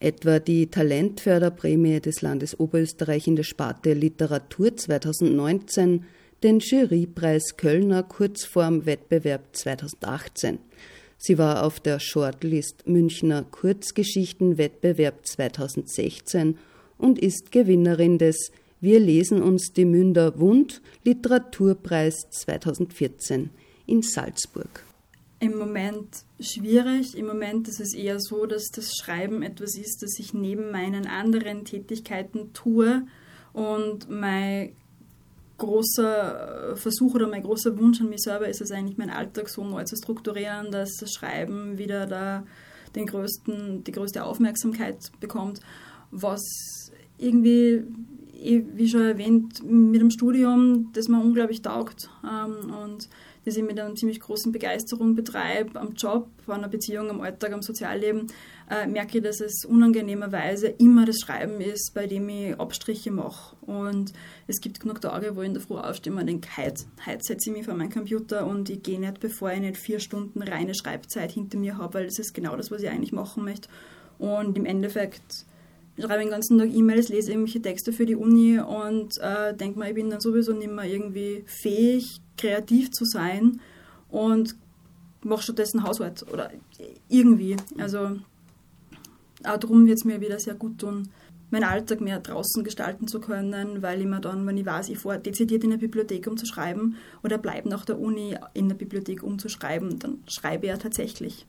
etwa 0.00 0.38
die 0.38 0.68
Talentförderprämie 0.68 2.00
des 2.00 2.22
Landes 2.22 2.58
Oberösterreich 2.58 3.26
in 3.26 3.36
der 3.36 3.42
Sparte 3.42 3.94
Literatur 3.94 4.76
2019, 4.76 6.04
den 6.42 6.60
Jurypreis 6.60 7.56
Kölner 7.56 8.04
Kurzformwettbewerb 8.04 9.44
2018. 9.52 10.58
Sie 11.16 11.36
war 11.36 11.64
auf 11.64 11.80
der 11.80 11.98
Shortlist 11.98 12.86
Münchner 12.86 13.44
Kurzgeschichtenwettbewerb 13.50 15.26
2016 15.26 16.58
und 16.96 17.18
ist 17.18 17.50
Gewinnerin 17.50 18.18
des 18.18 18.52
Wir 18.80 19.00
lesen 19.00 19.42
uns 19.42 19.72
die 19.72 19.84
Münder 19.84 20.38
Wund 20.38 20.80
Literaturpreis 21.02 22.30
2014 22.30 23.50
in 23.86 24.02
Salzburg 24.02 24.87
im 25.40 25.56
Moment 25.56 26.24
schwierig. 26.40 27.16
Im 27.16 27.26
Moment 27.26 27.68
ist 27.68 27.80
es 27.80 27.94
eher 27.94 28.18
so, 28.20 28.46
dass 28.46 28.70
das 28.70 28.94
Schreiben 28.96 29.42
etwas 29.42 29.76
ist, 29.76 30.02
das 30.02 30.18
ich 30.18 30.34
neben 30.34 30.70
meinen 30.70 31.06
anderen 31.06 31.64
Tätigkeiten 31.64 32.52
tue 32.52 33.06
und 33.52 34.10
mein 34.10 34.72
großer 35.58 36.76
Versuch 36.76 37.14
oder 37.14 37.28
mein 37.28 37.42
großer 37.42 37.76
Wunsch 37.78 38.00
an 38.00 38.08
mich 38.08 38.22
selber 38.22 38.48
ist 38.48 38.60
es 38.60 38.70
eigentlich, 38.70 38.96
meinen 38.96 39.10
Alltag 39.10 39.48
so 39.48 39.64
neu 39.64 39.84
zu 39.84 39.96
strukturieren, 39.96 40.70
dass 40.70 40.96
das 40.96 41.12
Schreiben 41.12 41.78
wieder 41.78 42.06
da 42.06 42.44
den 42.94 43.06
größten, 43.06 43.84
die 43.84 43.92
größte 43.92 44.24
Aufmerksamkeit 44.24 45.10
bekommt, 45.20 45.60
was 46.10 46.42
irgendwie, 47.18 47.84
wie 48.32 48.88
schon 48.88 49.02
erwähnt, 49.02 49.62
mit 49.68 50.00
dem 50.00 50.10
Studium, 50.10 50.90
das 50.92 51.08
mir 51.08 51.20
unglaublich 51.20 51.60
taugt. 51.60 52.08
Ähm, 52.24 52.72
und 52.72 53.08
das 53.48 53.56
ich 53.56 53.64
mit 53.64 53.80
einer 53.80 53.94
ziemlich 53.94 54.20
großen 54.20 54.52
Begeisterung 54.52 55.14
betreibe, 55.14 55.80
am 55.80 55.94
Job, 55.94 56.28
an 56.46 56.60
der 56.60 56.68
Beziehung, 56.68 57.10
am 57.10 57.20
Alltag, 57.20 57.52
am 57.52 57.62
Sozialleben, 57.62 58.26
äh, 58.70 58.86
merke 58.86 59.18
ich, 59.18 59.24
dass 59.24 59.40
es 59.40 59.64
unangenehmerweise 59.64 60.68
immer 60.68 61.06
das 61.06 61.20
Schreiben 61.20 61.60
ist, 61.60 61.92
bei 61.94 62.06
dem 62.06 62.28
ich 62.28 62.58
Abstriche 62.60 63.10
mache. 63.10 63.56
Und 63.62 64.12
es 64.46 64.60
gibt 64.60 64.80
genug 64.80 65.00
Tage, 65.00 65.34
wo 65.34 65.40
ich 65.40 65.48
in 65.48 65.54
der 65.54 65.62
Früh 65.62 65.76
aufstehe 65.76 66.12
und 66.12 66.26
denke, 66.26 66.48
heute, 66.56 66.84
heute 67.06 67.24
setze 67.24 67.50
ich 67.50 67.56
mich 67.56 67.64
vor 67.64 67.74
meinen 67.74 67.90
Computer 67.90 68.46
und 68.46 68.70
ich 68.70 68.82
gehe 68.82 69.00
nicht, 69.00 69.20
bevor 69.20 69.50
ich 69.52 69.60
nicht 69.60 69.78
vier 69.78 69.98
Stunden 69.98 70.42
reine 70.42 70.74
Schreibzeit 70.74 71.32
hinter 71.32 71.58
mir 71.58 71.78
habe, 71.78 71.94
weil 71.94 72.06
das 72.06 72.18
ist 72.18 72.34
genau 72.34 72.56
das, 72.56 72.70
was 72.70 72.82
ich 72.82 72.90
eigentlich 72.90 73.12
machen 73.12 73.44
möchte. 73.44 73.68
Und 74.18 74.56
im 74.56 74.66
Endeffekt 74.66 75.46
ich 75.98 76.04
schreibe 76.04 76.20
den 76.20 76.30
ganzen 76.30 76.58
Tag 76.58 76.72
E-Mails, 76.72 77.08
lese 77.08 77.32
irgendwelche 77.32 77.60
Texte 77.60 77.92
für 77.92 78.06
die 78.06 78.14
Uni 78.14 78.60
und 78.60 79.18
äh, 79.18 79.52
denke 79.52 79.80
mir, 79.80 79.88
ich 79.88 79.96
bin 79.96 80.10
dann 80.10 80.20
sowieso 80.20 80.52
nicht 80.52 80.70
mehr 80.70 80.84
irgendwie 80.84 81.42
fähig, 81.46 82.20
kreativ 82.38 82.90
zu 82.90 83.04
sein 83.04 83.60
und 84.08 84.56
mache 85.22 85.42
stattdessen 85.42 85.82
Haushalt 85.82 86.24
oder 86.32 86.50
irgendwie. 87.08 87.56
Also 87.78 88.18
auch 89.44 89.58
darum 89.58 89.86
wird 89.86 89.98
es 89.98 90.04
mir 90.04 90.20
wieder 90.20 90.38
sehr 90.38 90.54
gut 90.54 90.78
tun, 90.78 91.08
meinen 91.50 91.64
Alltag 91.64 92.00
mehr 92.00 92.20
draußen 92.20 92.62
gestalten 92.64 93.08
zu 93.08 93.20
können, 93.20 93.82
weil 93.82 94.00
ich 94.00 94.06
mir 94.06 94.20
dann, 94.20 94.46
wenn 94.46 94.56
ich 94.56 94.66
weiß, 94.66 94.88
ich 94.90 94.98
fahre 94.98 95.18
dezidiert 95.18 95.64
in 95.64 95.70
der 95.70 95.78
Bibliothek, 95.78 96.26
um 96.26 96.36
zu 96.36 96.46
schreiben 96.46 96.96
oder 97.22 97.38
bleibe 97.38 97.68
nach 97.68 97.84
der 97.84 97.98
Uni 97.98 98.36
in 98.54 98.68
der 98.68 98.76
Bibliothek, 98.76 99.22
um 99.22 99.38
zu 99.38 99.48
schreiben, 99.48 99.98
dann 99.98 100.22
schreibe 100.26 100.66
ich 100.66 100.70
ja 100.70 100.76
tatsächlich. 100.76 101.46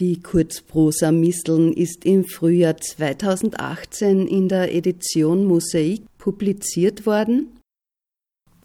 Die 0.00 0.20
Kurzprosa 0.20 1.12
Misteln 1.12 1.72
ist 1.72 2.04
im 2.04 2.24
Frühjahr 2.24 2.76
2018 2.76 4.26
in 4.26 4.48
der 4.48 4.74
Edition 4.74 5.44
Mosaik 5.46 6.02
publiziert 6.18 7.06
worden. 7.06 7.53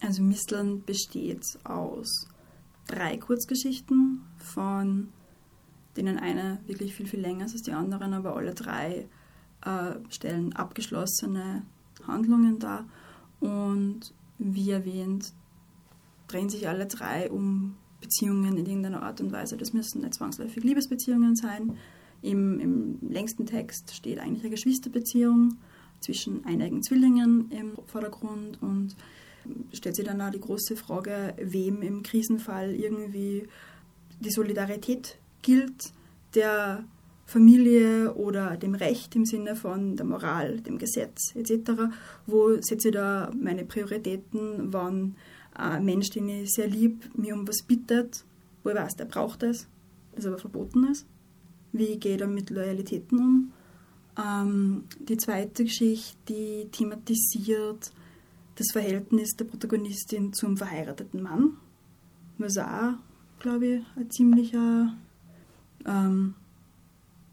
Also 0.02 0.24
Misteln 0.24 0.84
besteht 0.84 1.44
aus 1.64 2.28
drei 2.88 3.18
Kurzgeschichten, 3.18 4.22
von 4.38 5.10
denen 5.98 6.18
eine 6.18 6.60
wirklich 6.66 6.96
viel, 6.96 7.08
viel 7.08 7.20
länger 7.20 7.46
ist 7.46 7.54
als 7.54 7.64
die 7.64 7.74
anderen, 7.74 8.14
aber 8.14 8.36
alle 8.36 8.54
drei 8.54 9.08
äh, 9.66 9.96
stellen 10.10 10.54
abgeschlossene 10.56 11.64
Handlungen 12.08 12.60
dar. 12.60 12.86
Und 13.40 14.14
wie 14.38 14.72
erwähnt, 14.72 15.34
drehen 16.28 16.50
sich 16.50 16.68
alle 16.68 16.86
drei 16.86 17.30
um 17.30 17.76
Beziehungen 18.00 18.58
in 18.58 18.66
irgendeiner 18.66 19.04
Art 19.04 19.20
und 19.20 19.32
Weise. 19.32 19.58
Das 19.58 19.74
müssen 19.74 20.02
nicht 20.02 20.14
zwangsläufig 20.14 20.64
Liebesbeziehungen 20.64 21.36
sein. 21.36 21.78
Im, 22.22 22.60
Im, 22.60 23.00
längsten 23.02 23.46
Text 23.46 23.94
steht 23.96 24.20
eigentlich 24.20 24.44
eine 24.44 24.52
Geschwisterbeziehung 24.52 25.58
zwischen 26.00 26.46
einigen 26.46 26.82
Zwillingen 26.84 27.50
im 27.52 27.78
Vordergrund 27.88 28.62
und 28.62 28.96
stellt 29.74 29.96
sich 29.96 30.06
dann 30.06 30.22
auch 30.22 30.32
die 30.32 30.40
große 30.40 30.76
Frage, 30.76 31.34
wem 31.38 31.82
im 31.82 32.04
Krisenfall 32.04 32.74
irgendwie 32.74 33.48
die 34.20 34.32
Solidarität 34.32 35.18
gilt, 35.42 35.92
der 36.36 36.84
Familie 37.26 38.14
oder 38.16 38.58
dem 38.58 38.74
Recht 38.74 39.16
im 39.16 39.26
Sinne 39.26 39.56
von 39.56 39.96
der 39.96 40.06
Moral, 40.06 40.62
dem 40.62 40.78
Gesetz 40.80 41.36
etc. 41.36 41.72
Wo 42.26 42.56
setze 42.60 42.88
ich 42.88 42.94
da 42.94 43.32
meine 43.40 43.66
Prioritäten, 43.66 44.74
wann 44.74 45.16
ein 45.54 45.86
Mensch, 45.86 46.10
den 46.10 46.30
ich 46.30 46.52
sehr 46.52 46.68
lieb, 46.68 47.10
mir 47.16 47.36
um 47.36 47.48
was 47.48 47.62
bittet, 47.62 48.26
wo 48.64 48.70
ich 48.70 48.76
weiß, 48.76 48.96
der 48.96 49.06
braucht 49.06 49.44
es, 49.44 49.68
das 50.16 50.26
aber 50.26 50.40
verboten 50.40 50.88
ist. 50.88 51.06
Wie 51.72 51.98
gehe 51.98 52.14
ich 52.14 52.20
da 52.20 52.26
mit 52.26 52.50
Loyalitäten 52.50 53.20
um? 53.20 53.52
Ähm, 54.18 54.86
die 55.00 55.18
zweite 55.18 55.66
Geschichte, 55.66 56.18
die 56.28 56.68
thematisiert 56.72 57.92
das 58.60 58.72
Verhältnis 58.72 59.36
der 59.38 59.46
Protagonistin 59.46 60.34
zum 60.34 60.58
verheirateten 60.58 61.24
Mann, 61.24 61.58
was 62.38 62.58
auch, 62.58 62.94
glaube 63.40 63.66
ich, 63.66 63.84
ein 63.96 64.10
ziemlicher. 64.12 64.94
Ähm, 65.86 66.36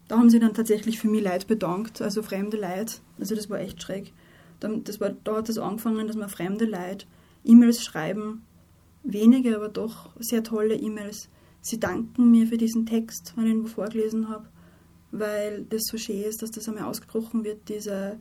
da 0.07 0.17
haben 0.17 0.29
sie 0.29 0.39
dann 0.39 0.53
tatsächlich 0.53 0.99
für 0.99 1.09
mich 1.09 1.21
Leid 1.21 1.47
bedankt, 1.47 2.01
also 2.01 2.23
fremde 2.23 2.55
Leid. 2.55 3.01
Also 3.19 3.35
das 3.35 3.49
war 3.49 3.59
echt 3.59 3.81
schräg. 3.81 4.13
Das 4.61 5.01
war, 5.01 5.09
da 5.09 5.35
hat 5.35 5.49
es 5.49 5.55
das 5.55 5.63
angefangen, 5.63 6.07
dass 6.07 6.15
man 6.15 6.29
fremde 6.29 6.65
Leid 6.65 7.05
E-Mails 7.43 7.83
schreiben, 7.83 8.43
wenige, 9.03 9.55
aber 9.55 9.69
doch 9.69 10.09
sehr 10.19 10.43
tolle 10.43 10.75
E-Mails. 10.75 11.29
Sie 11.61 11.79
danken 11.79 12.31
mir 12.31 12.47
für 12.47 12.57
diesen 12.57 12.85
Text, 12.85 13.33
wenn 13.35 13.47
ich 13.47 13.53
ihn 13.53 13.67
vorgelesen 13.67 14.29
habe, 14.29 14.47
weil 15.11 15.65
das 15.69 15.83
so 15.85 15.97
schön 15.97 16.23
ist, 16.23 16.41
dass 16.41 16.51
das 16.51 16.67
einmal 16.67 16.85
ausgebrochen 16.85 17.43
wird, 17.43 17.67
diese 17.69 18.17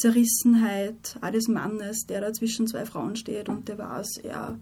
Zerrissenheit 0.00 1.18
auch 1.20 1.30
des 1.30 1.48
Mannes, 1.48 2.06
der 2.06 2.20
da 2.20 2.32
zwischen 2.32 2.66
zwei 2.66 2.86
Frauen 2.86 3.16
steht 3.16 3.48
und 3.48 3.68
der 3.68 3.78
weiß, 3.78 4.18
er, 4.22 4.58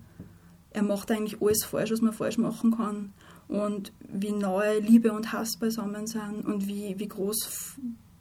er 0.70 0.82
macht 0.82 1.10
eigentlich 1.10 1.40
alles 1.40 1.64
falsch, 1.64 1.92
was 1.92 2.00
man 2.00 2.12
falsch 2.12 2.38
machen 2.38 2.76
kann 2.76 3.12
und 3.46 3.92
wie 4.00 4.32
neu 4.32 4.78
Liebe 4.80 5.12
und 5.12 5.32
Hass 5.32 5.56
beisammen 5.56 6.06
sind 6.06 6.44
und 6.44 6.66
wie, 6.66 6.98
wie 6.98 7.08
groß 7.08 7.76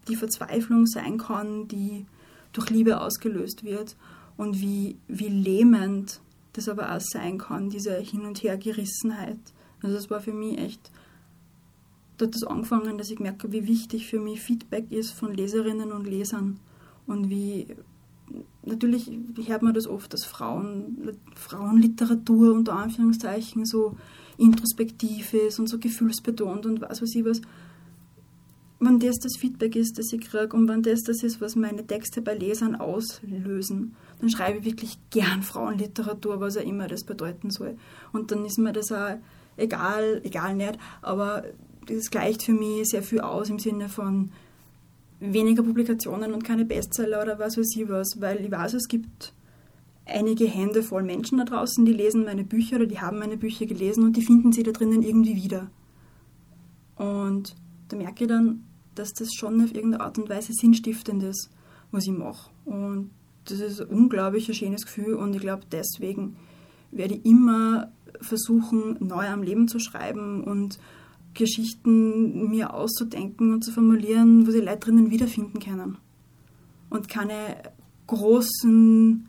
die 0.07 0.15
Verzweiflung 0.15 0.85
sein 0.85 1.17
kann, 1.17 1.67
die 1.67 2.05
durch 2.53 2.69
Liebe 2.69 3.01
ausgelöst 3.01 3.63
wird 3.63 3.97
und 4.37 4.61
wie, 4.61 4.97
wie 5.07 5.27
lähmend 5.27 6.21
das 6.53 6.69
aber 6.69 6.95
auch 6.95 7.01
sein 7.01 7.37
kann, 7.37 7.69
diese 7.69 7.97
Hin- 7.97 8.25
und 8.25 8.41
Hergerissenheit. 8.41 9.39
Also 9.81 9.95
das 9.95 10.09
war 10.09 10.21
für 10.21 10.33
mich 10.33 10.57
echt, 10.59 10.91
da 12.17 12.25
hat 12.25 12.35
das 12.35 12.43
angefangen, 12.43 12.97
dass 12.97 13.11
ich 13.11 13.19
merke, 13.19 13.51
wie 13.51 13.67
wichtig 13.67 14.07
für 14.07 14.19
mich 14.19 14.41
Feedback 14.41 14.91
ist 14.91 15.11
von 15.11 15.33
Leserinnen 15.33 15.91
und 15.91 16.07
Lesern 16.07 16.59
und 17.07 17.29
wie, 17.29 17.67
natürlich 18.63 19.09
hört 19.47 19.63
man 19.63 19.73
das 19.73 19.87
oft, 19.87 20.13
dass 20.13 20.25
Frauen, 20.25 21.17
Frauenliteratur 21.35 22.53
unter 22.53 22.73
Anführungszeichen 22.73 23.65
so 23.65 23.95
introspektiv 24.37 25.33
ist 25.33 25.59
und 25.59 25.67
so 25.67 25.79
gefühlsbetont 25.79 26.65
und 26.65 26.81
was 26.81 27.01
weiß 27.01 27.15
ich 27.15 27.25
was 27.25 27.41
wenn 28.79 28.99
das 28.99 29.17
das 29.17 29.37
Feedback 29.37 29.75
ist, 29.75 29.97
das 29.97 30.13
ich 30.13 30.21
kriege 30.21 30.55
und 30.55 30.67
wenn 30.67 30.83
das 30.83 31.01
das 31.03 31.23
ist, 31.23 31.41
was 31.41 31.55
meine 31.55 31.85
Texte 31.85 32.21
bei 32.21 32.35
Lesern 32.35 32.75
auslösen, 32.75 33.95
dann 34.19 34.29
schreibe 34.29 34.59
ich 34.59 34.65
wirklich 34.65 34.99
gern 35.09 35.41
Frauenliteratur, 35.41 36.39
was 36.39 36.57
auch 36.57 36.61
immer 36.61 36.87
das 36.87 37.03
bedeuten 37.03 37.49
soll. 37.49 37.77
Und 38.11 38.31
dann 38.31 38.45
ist 38.45 38.59
mir 38.59 38.73
das 38.73 38.91
auch 38.91 39.17
egal, 39.55 40.21
egal 40.23 40.55
nicht, 40.55 40.77
aber 41.01 41.43
das 41.87 42.11
gleicht 42.11 42.43
für 42.43 42.53
mich 42.53 42.89
sehr 42.89 43.01
viel 43.01 43.21
aus 43.21 43.49
im 43.49 43.59
Sinne 43.59 43.89
von 43.89 44.31
weniger 45.19 45.63
Publikationen 45.63 46.33
und 46.33 46.43
keine 46.43 46.65
Bestseller 46.65 47.21
oder 47.21 47.39
was 47.39 47.57
weiß 47.57 47.75
ich 47.75 47.89
was, 47.89 48.21
weil 48.21 48.43
ich 48.43 48.51
weiß, 48.51 48.73
es 48.75 48.87
gibt 48.87 49.33
einige 50.05 50.45
Hände 50.45 50.83
voll 50.83 51.03
Menschen 51.03 51.37
da 51.37 51.43
draußen, 51.43 51.85
die 51.85 51.93
lesen 51.93 52.23
meine 52.23 52.43
Bücher 52.43 52.77
oder 52.77 52.85
die 52.85 52.99
haben 52.99 53.19
meine 53.19 53.37
Bücher 53.37 53.65
gelesen 53.65 54.03
und 54.03 54.15
die 54.15 54.21
finden 54.21 54.51
sie 54.51 54.63
da 54.63 54.71
drinnen 54.71 55.01
irgendwie 55.01 55.35
wieder. 55.35 55.69
Und 56.95 57.55
da 57.89 57.97
merke 57.97 58.23
ich 58.23 58.29
dann, 58.29 58.63
dass 58.95 59.13
das 59.13 59.33
schon 59.33 59.61
auf 59.63 59.73
irgendeine 59.73 60.03
Art 60.03 60.17
und 60.17 60.29
Weise 60.29 60.53
sinnstiftend 60.53 61.23
ist, 61.23 61.49
was 61.91 62.05
ich 62.05 62.11
mache. 62.11 62.49
Und 62.65 63.11
das 63.45 63.59
ist 63.59 63.81
ein 63.81 63.87
unglaublich 63.87 64.55
schönes 64.55 64.85
Gefühl 64.85 65.13
und 65.15 65.35
ich 65.35 65.41
glaube, 65.41 65.63
deswegen 65.71 66.35
werde 66.91 67.15
ich 67.15 67.25
immer 67.25 67.91
versuchen, 68.21 68.97
neu 68.99 69.27
am 69.27 69.43
Leben 69.43 69.67
zu 69.67 69.79
schreiben 69.79 70.43
und 70.43 70.79
Geschichten 71.37 72.49
mir 72.49 72.73
auszudenken 72.73 73.53
und 73.53 73.63
zu 73.63 73.71
formulieren, 73.71 74.45
wo 74.47 74.51
sie 74.51 74.59
Leute 74.59 74.79
drinnen 74.79 75.11
wiederfinden 75.11 75.59
können. 75.59 75.97
Und 76.89 77.07
keine 77.07 77.57
großen, 78.07 79.27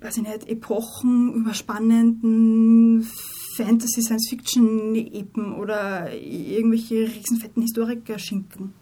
weiß 0.00 0.16
ich 0.16 0.22
nicht, 0.22 0.48
Epochen 0.48 1.34
überspannenden 1.34 3.06
Fantasy, 3.56 4.02
Science-Fiction-Epen 4.02 5.54
oder 5.54 6.12
irgendwelche 6.16 7.08
riesenfetten 7.08 7.62
Historiker-Schinken. 7.62 8.72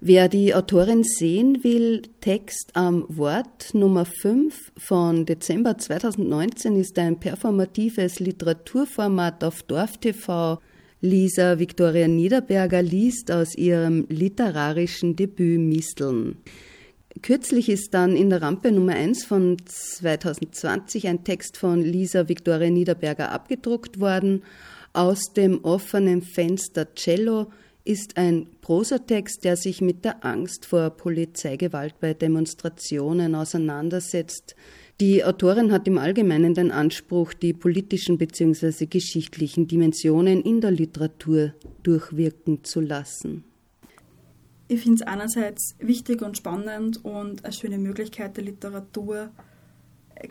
Wer 0.00 0.28
die 0.28 0.54
Autorin 0.54 1.04
sehen 1.04 1.64
will, 1.64 2.02
Text 2.20 2.70
am 2.74 3.06
Wort 3.08 3.72
Nummer 3.72 4.04
5 4.04 4.72
von 4.76 5.24
Dezember 5.24 5.78
2019 5.78 6.76
ist 6.76 6.98
ein 6.98 7.18
performatives 7.18 8.20
Literaturformat 8.20 9.42
auf 9.42 9.62
DorfTV. 9.62 10.58
Lisa 11.02 11.58
Viktoria 11.58 12.08
Niederberger 12.08 12.82
liest 12.82 13.30
aus 13.30 13.54
ihrem 13.54 14.06
literarischen 14.08 15.14
Debüt 15.14 15.60
Misteln. 15.60 16.38
Kürzlich 17.22 17.68
ist 17.68 17.92
dann 17.92 18.16
in 18.16 18.30
der 18.30 18.40
Rampe 18.40 18.72
Nummer 18.72 18.94
1 18.94 19.24
von 19.24 19.56
2020 19.64 21.08
ein 21.08 21.24
Text 21.24 21.58
von 21.58 21.82
Lisa 21.82 22.28
Viktoria 22.28 22.70
Niederberger 22.70 23.30
abgedruckt 23.30 24.00
worden. 24.00 24.42
Aus 24.94 25.32
dem 25.34 25.62
offenen 25.64 26.22
Fenster 26.22 26.94
Cello 26.94 27.48
ist 27.84 28.16
ein 28.16 28.48
Prosatext, 28.62 29.44
der 29.44 29.56
sich 29.56 29.80
mit 29.80 30.04
der 30.04 30.24
Angst 30.24 30.66
vor 30.66 30.90
Polizeigewalt 30.90 32.00
bei 32.00 32.14
Demonstrationen 32.14 33.34
auseinandersetzt. 33.34 34.56
Die 34.98 35.22
Autorin 35.22 35.72
hat 35.72 35.86
im 35.86 35.98
Allgemeinen 35.98 36.54
den 36.54 36.70
Anspruch, 36.70 37.34
die 37.34 37.52
politischen 37.52 38.16
bzw. 38.16 38.86
geschichtlichen 38.86 39.68
Dimensionen 39.68 40.40
in 40.40 40.62
der 40.62 40.70
Literatur 40.70 41.52
durchwirken 41.82 42.64
zu 42.64 42.80
lassen. 42.80 43.44
Ich 44.68 44.80
finde 44.80 44.94
es 44.94 45.02
einerseits 45.02 45.76
wichtig 45.78 46.22
und 46.22 46.38
spannend 46.38 47.04
und 47.04 47.44
eine 47.44 47.52
schöne 47.52 47.76
Möglichkeit 47.76 48.38
der 48.38 48.44
Literatur, 48.44 49.28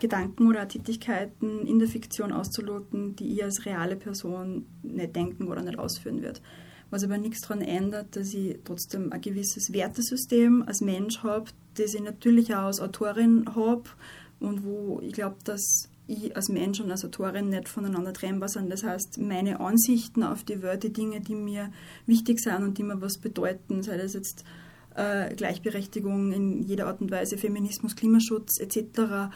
Gedanken 0.00 0.48
oder 0.48 0.66
Tätigkeiten 0.66 1.64
in 1.64 1.78
der 1.78 1.86
Fiktion 1.86 2.32
auszuloten, 2.32 3.14
die 3.14 3.34
ich 3.34 3.44
als 3.44 3.66
reale 3.66 3.94
Person 3.94 4.66
nicht 4.82 5.14
denken 5.14 5.46
oder 5.46 5.62
nicht 5.62 5.78
ausführen 5.78 6.22
wird. 6.22 6.42
Was 6.90 7.04
aber 7.04 7.18
nichts 7.18 7.42
daran 7.42 7.62
ändert, 7.62 8.16
dass 8.16 8.34
ich 8.34 8.58
trotzdem 8.64 9.12
ein 9.12 9.20
gewisses 9.20 9.72
Wertesystem 9.72 10.64
als 10.66 10.80
Mensch 10.80 11.22
habe, 11.22 11.50
das 11.74 11.94
ich 11.94 12.02
natürlich 12.02 12.52
auch 12.52 12.64
als 12.64 12.80
Autorin 12.80 13.44
habe 13.54 13.84
und 14.40 14.64
wo 14.64 15.00
ich 15.02 15.12
glaube, 15.12 15.36
dass 15.44 15.88
ich 16.06 16.36
als 16.36 16.48
Mensch 16.48 16.80
und 16.80 16.90
als 16.90 17.04
Autorin 17.04 17.48
nicht 17.48 17.68
voneinander 17.68 18.12
trennbar 18.12 18.48
sind. 18.48 18.70
Das 18.70 18.84
heißt, 18.84 19.18
meine 19.18 19.60
Ansichten 19.60 20.22
auf 20.22 20.44
die 20.44 20.58
die 20.80 20.92
Dinge, 20.92 21.20
die 21.20 21.34
mir 21.34 21.72
wichtig 22.06 22.38
sind 22.40 22.62
und 22.62 22.78
die 22.78 22.84
mir 22.84 23.00
was 23.00 23.18
bedeuten, 23.18 23.82
sei 23.82 23.96
das 23.96 24.14
jetzt 24.14 24.44
äh, 24.94 25.34
Gleichberechtigung 25.34 26.32
in 26.32 26.62
jeder 26.62 26.86
Art 26.86 27.00
und 27.00 27.10
Weise, 27.10 27.38
Feminismus, 27.38 27.96
Klimaschutz 27.96 28.60
etc., 28.60 29.30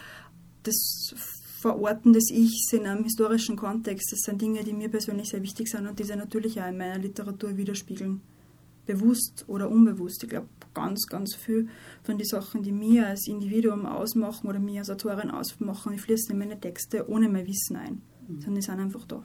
das 0.63 1.13
Verorten 1.61 2.13
des 2.13 2.31
Ichs 2.31 2.73
in 2.73 2.87
einem 2.87 3.03
historischen 3.03 3.55
Kontext, 3.55 4.11
das 4.11 4.21
sind 4.21 4.41
Dinge, 4.41 4.63
die 4.63 4.73
mir 4.73 4.89
persönlich 4.89 5.29
sehr 5.29 5.43
wichtig 5.43 5.67
sind 5.69 5.87
und 5.87 5.99
die 5.99 6.03
sich 6.03 6.15
natürlich 6.15 6.59
auch 6.59 6.67
in 6.67 6.77
meiner 6.77 6.97
Literatur 6.97 7.55
widerspiegeln 7.57 8.21
bewusst 8.85 9.45
oder 9.47 9.69
unbewusst. 9.69 10.23
Ich 10.23 10.29
glaube, 10.29 10.47
ganz, 10.73 11.07
ganz 11.07 11.35
viel 11.35 11.67
von 12.03 12.17
den 12.17 12.25
Sachen, 12.25 12.63
die 12.63 12.71
mir 12.71 13.07
als 13.07 13.27
Individuum 13.27 13.85
ausmachen 13.85 14.47
oder 14.47 14.59
mir 14.59 14.79
als 14.79 14.89
Autorin 14.89 15.31
ausmachen, 15.31 15.93
ich 15.93 16.01
fließe 16.01 16.31
in 16.31 16.39
meine 16.39 16.59
Texte 16.59 17.09
ohne 17.09 17.29
mein 17.29 17.47
Wissen 17.47 17.75
ein, 17.75 18.01
mhm. 18.27 18.41
sondern 18.41 18.55
die 18.55 18.61
sind 18.61 18.79
einfach 18.79 19.05
da. 19.05 19.23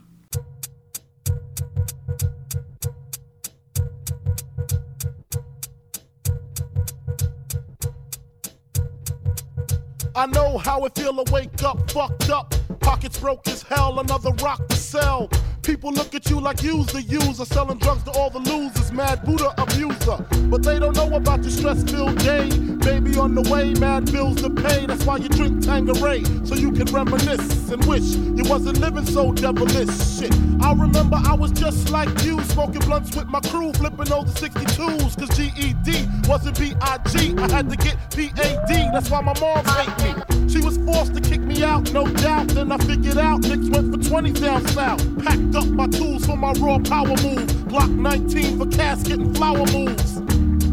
I 10.18 10.24
know 10.24 10.56
how 10.56 10.86
it 10.86 10.94
feel 10.94 11.12
to 11.12 11.30
wake 11.30 11.62
up 11.62 11.90
fucked 11.90 12.30
up. 12.30 12.54
Pockets 12.80 13.18
broke 13.18 13.46
as 13.48 13.62
hell, 13.62 13.98
another 13.98 14.30
rock 14.42 14.66
to 14.68 14.76
sell. 14.76 15.28
People 15.66 15.90
look 15.90 16.14
at 16.14 16.30
you 16.30 16.38
like 16.38 16.62
you's 16.62 16.86
the 16.86 17.02
user, 17.02 17.44
selling 17.44 17.78
drugs 17.78 18.04
to 18.04 18.12
all 18.12 18.30
the 18.30 18.38
losers, 18.38 18.92
mad 18.92 19.24
Buddha 19.24 19.52
abuser. 19.58 20.24
But 20.48 20.62
they 20.62 20.78
don't 20.78 20.94
know 20.94 21.12
about 21.16 21.42
the 21.42 21.50
stress 21.50 21.82
filled 21.82 22.18
day. 22.18 22.48
Baby 22.86 23.18
on 23.18 23.34
the 23.34 23.42
way, 23.50 23.74
mad 23.74 24.12
bills 24.12 24.40
to 24.42 24.50
pay. 24.50 24.86
That's 24.86 25.04
why 25.04 25.16
you 25.16 25.28
drink 25.28 25.64
Tangeray, 25.64 26.46
so 26.46 26.54
you 26.54 26.70
can 26.70 26.86
reminisce 26.94 27.68
and 27.72 27.84
wish 27.84 28.14
you 28.14 28.44
wasn't 28.44 28.78
living 28.78 29.06
so 29.06 29.32
devilish. 29.32 29.90
Shit, 30.16 30.32
I 30.60 30.72
remember 30.72 31.16
I 31.16 31.34
was 31.34 31.50
just 31.50 31.90
like 31.90 32.10
you, 32.22 32.40
smoking 32.44 32.82
blunts 32.82 33.16
with 33.16 33.26
my 33.26 33.40
crew, 33.40 33.72
flipping 33.72 34.12
over 34.12 34.30
62s, 34.30 35.18
cause 35.18 35.36
GED 35.36 36.28
wasn't 36.28 36.60
BIG. 36.60 37.40
I 37.40 37.50
had 37.50 37.68
to 37.70 37.76
get 37.76 37.96
PAD, 38.14 38.94
that's 38.94 39.10
why 39.10 39.20
my 39.20 39.34
mom 39.40 39.64
hate 39.64 40.14
me. 40.14 40.48
She 40.48 40.60
was 40.60 40.78
forced 40.78 41.12
to 41.14 41.20
kick 41.20 41.40
me 41.40 41.64
out, 41.64 41.92
no 41.92 42.06
doubt. 42.06 42.48
Then 42.48 42.70
I 42.70 42.78
figured 42.78 43.18
out, 43.18 43.40
Nicks 43.42 43.68
went 43.68 43.92
for 43.92 44.08
20 44.08 44.32
down 44.32 44.64
south. 44.68 45.24
Packed 45.24 45.55
up 45.56 45.66
my 45.68 45.86
tools 45.86 46.26
for 46.26 46.36
my 46.36 46.52
raw 46.52 46.78
power 46.78 47.16
move. 47.22 47.68
Block 47.68 47.88
19 47.88 48.58
for 48.58 48.66
casket 48.66 49.18
and 49.18 49.36
flower 49.36 49.64
moves. 49.72 50.20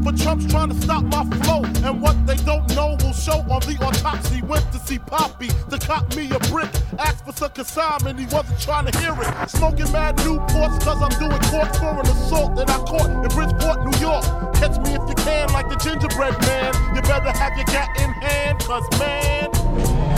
But 0.04 0.18
Trump's 0.18 0.46
trying 0.52 0.70
to 0.70 0.76
stop 0.76 1.04
my 1.06 1.24
flow. 1.38 1.64
And 1.88 2.02
what 2.02 2.16
they 2.28 2.36
don't 2.38 2.68
know 2.76 2.98
will 3.02 3.14
show 3.14 3.40
on 3.50 3.62
the 3.62 3.78
autopsy. 3.82 4.42
Went 4.42 4.70
to 4.74 4.80
see 4.80 5.00
Poppy 5.00 5.48
to 5.70 5.78
cop 5.80 6.14
me 6.16 6.30
a 6.32 6.40
brick. 6.52 6.70
Asked 7.00 7.26
for 7.26 7.32
some 7.32 7.52
consignment, 7.52 8.20
he 8.20 8.26
wasn't 8.26 8.60
trying 8.60 8.86
to 8.92 9.00
hear 9.00 9.16
it. 9.18 9.50
Smoking 9.50 9.90
mad 9.94 10.18
Newports 10.18 10.80
cause 10.84 11.02
I'm 11.02 11.16
doing 11.18 11.42
court 11.44 11.74
for 11.78 12.00
an 12.02 12.08
assault 12.08 12.56
that 12.58 12.70
I 12.70 12.78
caught 12.84 13.10
in 13.10 13.22
Bridgeport, 13.30 13.86
New 13.88 13.98
York. 14.00 14.26
Catch 14.56 14.80
me 14.84 14.96
if 14.96 15.08
you 15.08 15.16
can, 15.24 15.52
like 15.54 15.70
the 15.70 15.78
gingerbread 15.78 16.38
man. 16.42 16.74
You 16.96 17.02
better 17.04 17.32
have 17.32 17.56
your 17.56 17.66
gat 17.68 17.90
in 17.98 18.10
hand, 18.22 18.60
cause 18.60 18.84
man. 19.00 19.50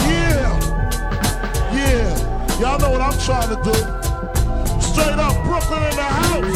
Yeah, 0.09 0.49
yeah. 1.71 2.59
Y'all 2.59 2.79
know 2.79 2.89
what 2.89 3.01
I'm 3.01 3.19
trying 3.19 3.49
to 3.49 3.61
do. 3.71 4.04
Straight 4.95 5.19
up 5.19 5.35
Brooklyn 5.43 5.83
in 5.83 5.95
the 5.99 6.07
house. 6.07 6.55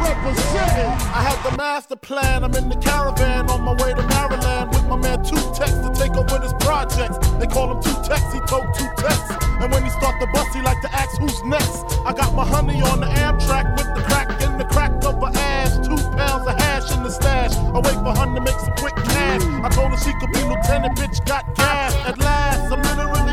Representing. 0.00 0.88
I 1.12 1.20
had 1.20 1.38
the 1.44 1.54
master 1.56 1.96
plan. 1.96 2.42
I'm 2.42 2.54
in 2.54 2.70
the 2.70 2.76
caravan 2.76 3.50
on 3.50 3.60
my 3.60 3.72
way 3.76 3.92
to 3.92 4.02
Maryland 4.08 4.70
with 4.72 4.84
my 4.88 4.96
man 4.96 5.22
Two 5.22 5.36
Tex 5.52 5.72
to 5.84 5.92
take 5.92 6.16
over 6.16 6.38
this 6.40 6.54
project. 6.64 7.20
They 7.38 7.46
call 7.46 7.76
him 7.76 7.82
Two 7.82 7.92
Tex. 8.08 8.24
He 8.32 8.40
told 8.48 8.64
Two 8.72 8.88
Tex. 8.96 9.20
And 9.60 9.70
when 9.70 9.84
he 9.84 9.90
start 9.90 10.16
the 10.18 10.28
bus, 10.32 10.48
he 10.54 10.62
like 10.62 10.80
to 10.80 10.90
ask 10.96 11.20
who's 11.20 11.36
next. 11.44 11.84
I 12.08 12.14
got 12.14 12.32
my 12.34 12.44
honey 12.44 12.80
on 12.80 13.00
the 13.00 13.06
Amtrak 13.06 13.76
with 13.76 13.92
the 13.94 14.02
crack 14.08 14.28
in 14.40 14.56
the 14.56 14.64
crack 14.64 14.92
of 15.04 15.20
her 15.20 15.32
ass. 15.36 15.76
Two 15.86 16.00
pounds 16.16 16.48
of 16.48 16.56
hash 16.56 16.90
in 16.90 17.02
the 17.02 17.10
stash. 17.10 17.52
I 17.52 17.78
wait 17.84 18.00
for 18.00 18.16
her 18.16 18.26
to 18.34 18.40
make 18.40 18.58
some 18.64 18.74
quick 18.80 18.96
cash. 19.12 19.42
I 19.60 19.68
told 19.68 19.92
her 19.92 19.98
she 19.98 20.12
could 20.20 20.32
be 20.32 20.42
lieutenant, 20.42 20.96
bitch 20.96 21.24
got 21.26 21.44
gas. 21.54 21.94
At 22.08 22.18
last, 22.18 22.72
I'm 22.72 22.80
literally 22.80 23.23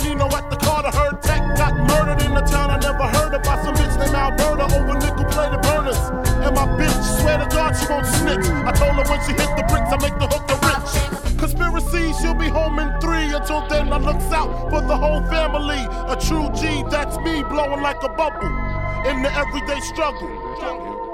infiltrated, 0.00 0.20
like 0.20 0.30
Nino 0.30 0.36
at 0.36 0.50
the 0.50 0.56
Carter. 0.56 0.96
Heard 0.96 1.22
Tech 1.22 1.56
got 1.56 1.74
murdered 1.76 2.22
in 2.24 2.34
the 2.34 2.40
town 2.42 2.70
I 2.70 2.78
never 2.78 3.04
heard 3.04 3.34
about. 3.34 3.64
Some 3.64 3.74
bitch 3.74 3.98
named 3.98 4.14
Alberta 4.14 4.66
oh, 4.70 4.80
over 4.80 4.98
nickel 4.98 5.24
plated 5.24 5.62
burners. 5.62 5.98
And 6.44 6.54
my 6.54 6.66
bitch, 6.78 7.20
swear 7.20 7.38
to 7.38 7.48
God, 7.54 7.72
she 7.72 7.86
won't 7.88 8.06
snitch. 8.06 8.46
I 8.66 8.72
told 8.72 8.96
her 8.96 9.04
when 9.10 9.20
she 9.26 9.32
hit 9.32 9.50
the 9.56 9.64
bricks, 9.68 9.90
I 9.92 9.98
make 10.00 10.16
the 10.18 10.28
hook 10.28 10.46
the 10.48 10.56
rich. 10.64 11.38
Conspiracy, 11.38 12.12
she'll 12.20 12.34
be 12.34 12.48
home 12.48 12.78
in 12.78 12.88
three. 13.00 13.32
Until 13.32 13.66
then, 13.68 13.92
I 13.92 13.98
looks 13.98 14.30
out 14.32 14.70
for 14.70 14.80
the 14.80 14.96
whole 14.96 15.22
family. 15.28 15.80
A 16.08 16.16
true 16.16 16.50
G, 16.54 16.84
that's 16.90 17.16
me, 17.18 17.42
blowing 17.44 17.82
like 17.82 18.02
a 18.02 18.08
bubble 18.08 18.52
in 19.08 19.22
the 19.22 19.32
everyday 19.32 19.80
struggle. 19.80 21.09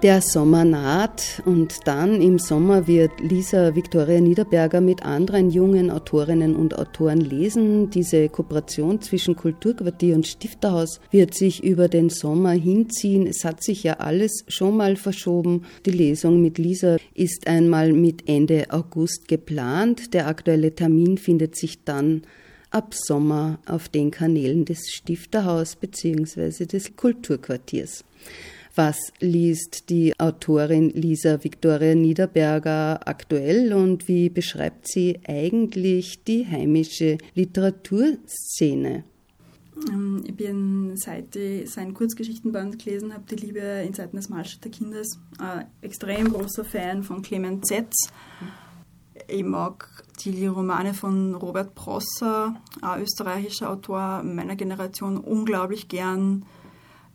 Der 0.00 0.20
Sommer 0.20 0.64
naht 0.64 1.42
und 1.44 1.88
dann 1.88 2.22
im 2.22 2.38
Sommer 2.38 2.86
wird 2.86 3.18
Lisa 3.18 3.74
Victoria 3.74 4.20
Niederberger 4.20 4.80
mit 4.80 5.04
anderen 5.04 5.50
jungen 5.50 5.90
Autorinnen 5.90 6.54
und 6.54 6.78
Autoren 6.78 7.20
lesen. 7.20 7.90
Diese 7.90 8.28
Kooperation 8.28 9.00
zwischen 9.00 9.34
Kulturquartier 9.34 10.14
und 10.14 10.24
Stifterhaus 10.24 11.00
wird 11.10 11.34
sich 11.34 11.64
über 11.64 11.88
den 11.88 12.10
Sommer 12.10 12.52
hinziehen. 12.52 13.26
Es 13.26 13.44
hat 13.44 13.64
sich 13.64 13.82
ja 13.82 13.94
alles 13.94 14.44
schon 14.46 14.76
mal 14.76 14.94
verschoben. 14.94 15.64
Die 15.84 15.90
Lesung 15.90 16.40
mit 16.40 16.58
Lisa 16.58 16.98
ist 17.14 17.48
einmal 17.48 17.92
mit 17.92 18.28
Ende 18.28 18.66
August 18.70 19.26
geplant. 19.26 20.14
Der 20.14 20.28
aktuelle 20.28 20.76
Termin 20.76 21.18
findet 21.18 21.56
sich 21.56 21.82
dann 21.82 22.22
ab 22.70 22.94
Sommer 22.94 23.58
auf 23.66 23.88
den 23.88 24.12
Kanälen 24.12 24.64
des 24.64 24.92
Stifterhaus 24.92 25.74
bzw. 25.74 26.66
des 26.66 26.94
Kulturquartiers. 26.94 28.04
Was 28.78 29.12
liest 29.18 29.90
die 29.90 30.14
Autorin 30.20 30.90
Lisa 30.90 31.42
Victoria 31.42 31.96
Niederberger 31.96 33.00
aktuell 33.08 33.72
und 33.72 34.06
wie 34.06 34.28
beschreibt 34.28 34.86
sie 34.86 35.18
eigentlich 35.26 36.22
die 36.22 36.46
heimische 36.46 37.18
Literaturszene? 37.34 39.02
Ähm, 39.90 40.22
Ich 40.24 40.36
bin, 40.36 40.92
seit 40.94 41.34
ich 41.34 41.68
sein 41.68 41.92
Kurzgeschichtenband 41.92 42.78
gelesen 42.78 43.12
habe, 43.12 43.24
Die 43.28 43.46
Liebe 43.46 43.58
in 43.84 43.94
Zeiten 43.94 44.14
des 44.14 44.28
Malstädter 44.28 44.70
Kindes, 44.70 45.18
ein 45.40 45.66
extrem 45.82 46.32
großer 46.32 46.64
Fan 46.64 47.02
von 47.02 47.20
Clement 47.20 47.66
Zetz. 47.66 48.12
Ich 49.26 49.42
mag 49.42 50.04
die 50.24 50.46
Romane 50.46 50.94
von 50.94 51.34
Robert 51.34 51.74
Prosser, 51.74 52.54
ein 52.80 53.02
österreichischer 53.02 53.70
Autor 53.70 54.22
meiner 54.22 54.54
Generation, 54.54 55.18
unglaublich 55.18 55.88
gern. 55.88 56.44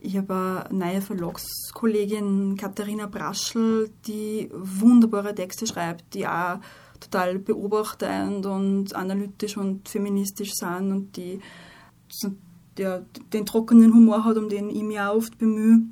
Ich 0.05 0.17
habe 0.17 0.65
eine 0.69 0.79
neue 0.79 1.01
Verlagskollegin, 1.01 2.57
Katharina 2.57 3.05
Braschel, 3.07 3.89
die 4.05 4.49
wunderbare 4.51 5.33
Texte 5.33 5.65
schreibt, 5.65 6.13
die 6.13 6.27
auch 6.27 6.59
total 6.99 7.39
beobachtend 7.39 8.45
und 8.45 8.93
analytisch 8.93 9.55
und 9.55 9.87
feministisch 9.87 10.51
sind 10.55 10.91
und 10.91 11.15
die 11.15 11.39
den 12.77 13.45
trockenen 13.45 13.93
Humor 13.93 14.25
hat, 14.25 14.35
um 14.35 14.49
den 14.49 14.69
ich 14.69 14.83
mich 14.83 14.99
auch 14.99 15.15
oft 15.15 15.37
bemühe. 15.37 15.83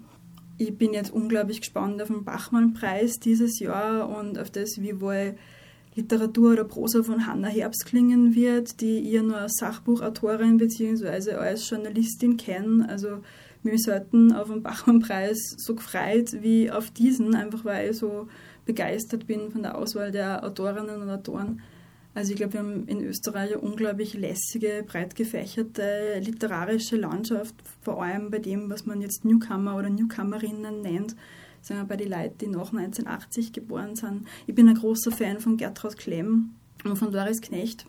Ich 0.58 0.78
bin 0.78 0.92
jetzt 0.92 1.14
unglaublich 1.14 1.62
gespannt 1.62 2.02
auf 2.02 2.10
den 2.10 2.26
Bachmann-Preis 2.26 3.18
dieses 3.20 3.60
Jahr 3.60 4.10
und 4.10 4.38
auf 4.38 4.52
das, 4.52 4.82
wie 4.82 5.00
wohl 5.00 5.38
Literatur 5.96 6.52
oder 6.52 6.66
Prosa 6.66 7.02
von 7.02 7.28
Hannah 7.28 7.48
Herbst 7.48 7.86
klingen 7.86 8.36
wird, 8.36 8.82
die 8.82 9.00
ich 9.00 9.22
nur 9.22 9.38
als 9.38 9.56
Sachbuchautorin 9.56 10.58
bzw. 10.58 11.32
als 11.32 11.70
Journalistin 11.70 12.36
kenne. 12.36 12.90
Also 12.90 13.22
mich 13.64 13.84
selten 13.84 14.34
auf 14.34 14.48
den 14.48 14.64
Bachmann-Preis 14.64 15.56
so 15.58 15.76
gefreut 15.76 16.42
wie 16.42 16.72
auf 16.72 16.92
diesen, 16.92 17.36
einfach 17.36 17.66
weil 17.66 17.92
ich 17.92 17.98
so 17.98 18.28
begeistert 18.66 19.28
bin 19.28 19.52
von 19.52 19.64
der 19.64 19.78
Auswahl 19.78 20.12
der 20.12 20.44
Autorinnen 20.44 21.02
und 21.02 21.10
Autoren. 21.10 21.62
Also 22.14 22.32
ich 22.32 22.38
glaube, 22.38 22.54
wir 22.54 22.60
haben 22.60 22.88
in 22.88 23.02
Österreich 23.02 23.54
eine 23.54 23.62
unglaublich 23.62 24.14
lässige, 24.14 24.84
breit 24.86 25.16
gefächerte 25.16 26.20
literarische 26.20 26.98
Landschaft, 26.98 27.56
vor 27.82 28.04
allem 28.04 28.30
bei 28.30 28.40
dem, 28.40 28.70
was 28.70 28.86
man 28.86 29.00
jetzt 29.02 29.24
Newcomer 29.24 29.78
oder 29.78 29.90
Newcomerinnen 29.90 30.82
nennt, 30.82 31.16
sagen 31.62 31.82
wir 31.82 31.88
bei 31.88 31.96
den 31.96 32.10
Leuten, 32.10 32.38
die 32.40 32.48
nach 32.48 32.74
1980 32.74 33.54
geboren 33.54 33.96
sind. 33.96 34.28
Ich 34.46 34.56
bin 34.56 34.68
ein 34.68 34.76
großer 34.76 35.12
Fan 35.12 35.40
von 35.40 35.56
Gertraud 35.56 35.98
Klemm 35.98 36.56
und 36.84 36.98
von 36.98 37.14
Doris 37.14 37.42
Knecht. 37.42 37.86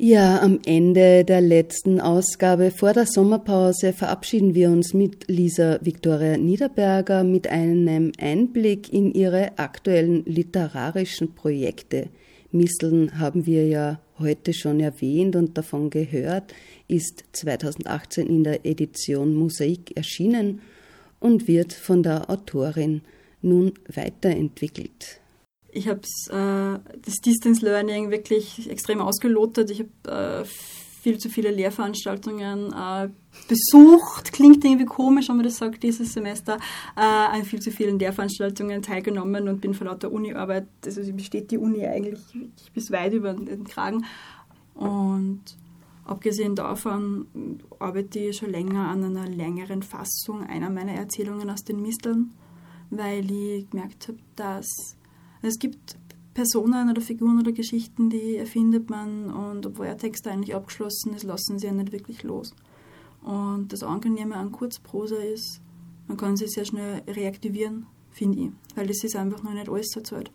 Ja, 0.00 0.40
am 0.42 0.60
Ende 0.64 1.24
der 1.24 1.40
letzten 1.40 2.00
Ausgabe 2.00 2.70
vor 2.70 2.92
der 2.92 3.04
Sommerpause 3.04 3.92
verabschieden 3.92 4.54
wir 4.54 4.70
uns 4.70 4.94
mit 4.94 5.26
Lisa 5.26 5.80
Victoria 5.82 6.36
Niederberger 6.36 7.24
mit 7.24 7.48
einem 7.48 8.12
Einblick 8.16 8.92
in 8.92 9.12
ihre 9.12 9.58
aktuellen 9.58 10.24
literarischen 10.24 11.34
Projekte. 11.34 12.10
Misteln 12.52 13.18
haben 13.18 13.44
wir 13.44 13.66
ja 13.66 13.98
heute 14.20 14.54
schon 14.54 14.78
erwähnt 14.78 15.34
und 15.34 15.58
davon 15.58 15.90
gehört, 15.90 16.54
ist 16.86 17.24
2018 17.32 18.28
in 18.28 18.44
der 18.44 18.64
Edition 18.64 19.34
Mosaik 19.34 19.96
erschienen 19.96 20.60
und 21.18 21.48
wird 21.48 21.72
von 21.72 22.04
der 22.04 22.30
Autorin 22.30 23.00
nun 23.42 23.72
weiterentwickelt. 23.92 25.18
Ich 25.78 25.86
habe 25.86 26.00
äh, 26.00 26.98
das 27.02 27.14
Distance 27.24 27.64
Learning 27.64 28.10
wirklich 28.10 28.68
extrem 28.68 29.00
ausgelotet. 29.00 29.70
Ich 29.70 29.84
habe 30.04 30.42
äh, 30.42 30.44
viel 30.44 31.18
zu 31.18 31.28
viele 31.28 31.52
Lehrveranstaltungen 31.52 32.72
äh, 32.72 33.08
besucht. 33.46 34.32
Klingt 34.32 34.64
irgendwie 34.64 34.86
komisch, 34.86 35.28
wenn 35.28 35.36
man 35.36 35.44
das 35.44 35.58
sagt, 35.58 35.84
dieses 35.84 36.12
Semester. 36.12 36.56
Äh, 36.96 37.00
an 37.00 37.44
viel 37.44 37.60
zu 37.60 37.70
vielen 37.70 37.96
Lehrveranstaltungen 37.96 38.82
teilgenommen 38.82 39.48
und 39.48 39.60
bin 39.60 39.72
vor 39.72 39.86
lauter 39.86 40.10
Uniarbeit, 40.10 40.66
also 40.84 41.00
besteht 41.12 41.52
die 41.52 41.58
Uni 41.58 41.86
eigentlich 41.86 42.18
bis 42.74 42.90
weit 42.90 43.12
über 43.12 43.32
den 43.34 43.62
Kragen. 43.62 44.04
Und 44.74 45.42
abgesehen 46.04 46.56
davon 46.56 47.60
arbeite 47.78 48.18
ich 48.18 48.36
schon 48.36 48.50
länger 48.50 48.88
an 48.88 49.04
einer 49.04 49.28
längeren 49.28 49.84
Fassung 49.84 50.44
einer 50.44 50.70
meiner 50.70 50.94
Erzählungen 50.94 51.48
aus 51.50 51.62
den 51.62 51.80
Misteln 51.80 52.32
weil 52.90 53.30
ich 53.30 53.68
gemerkt 53.70 54.08
habe, 54.08 54.18
dass 54.36 54.96
es 55.42 55.58
gibt 55.58 55.96
Personen 56.34 56.88
oder 56.88 57.00
Figuren 57.00 57.40
oder 57.40 57.52
Geschichten, 57.52 58.10
die 58.10 58.36
erfindet 58.36 58.90
man 58.90 59.30
und 59.30 59.66
obwohl 59.66 59.86
der 59.86 59.98
Text 59.98 60.26
eigentlich 60.28 60.54
abgeschlossen 60.54 61.14
ist, 61.14 61.24
lassen 61.24 61.58
sie 61.58 61.66
ja 61.66 61.72
nicht 61.72 61.92
wirklich 61.92 62.22
los. 62.22 62.54
Und 63.22 63.72
das 63.72 63.82
Angenehme 63.82 64.36
an 64.36 64.52
Kurzprosa 64.52 65.16
ist, 65.16 65.60
man 66.06 66.16
kann 66.16 66.36
sie 66.36 66.46
sehr 66.46 66.64
schnell 66.64 67.02
reaktivieren, 67.08 67.86
finde 68.10 68.38
ich, 68.38 68.50
weil 68.76 68.86
das 68.86 69.02
ist 69.02 69.16
einfach 69.16 69.42
noch 69.42 69.52
nicht 69.52 69.68
alles 69.68 69.94
erzählt. 69.96 70.30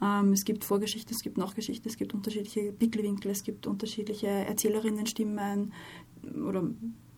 Ähm, 0.00 0.32
es 0.32 0.44
gibt 0.44 0.64
Vorgeschichte, 0.64 1.14
es 1.14 1.20
gibt 1.20 1.36
Nachgeschichte, 1.36 1.88
es 1.88 1.96
gibt 1.96 2.14
unterschiedliche 2.14 2.72
Blickwinkel, 2.72 3.30
es 3.30 3.44
gibt 3.44 3.66
unterschiedliche 3.66 4.28
Erzählerinnenstimmen 4.28 5.72
oder 6.48 6.68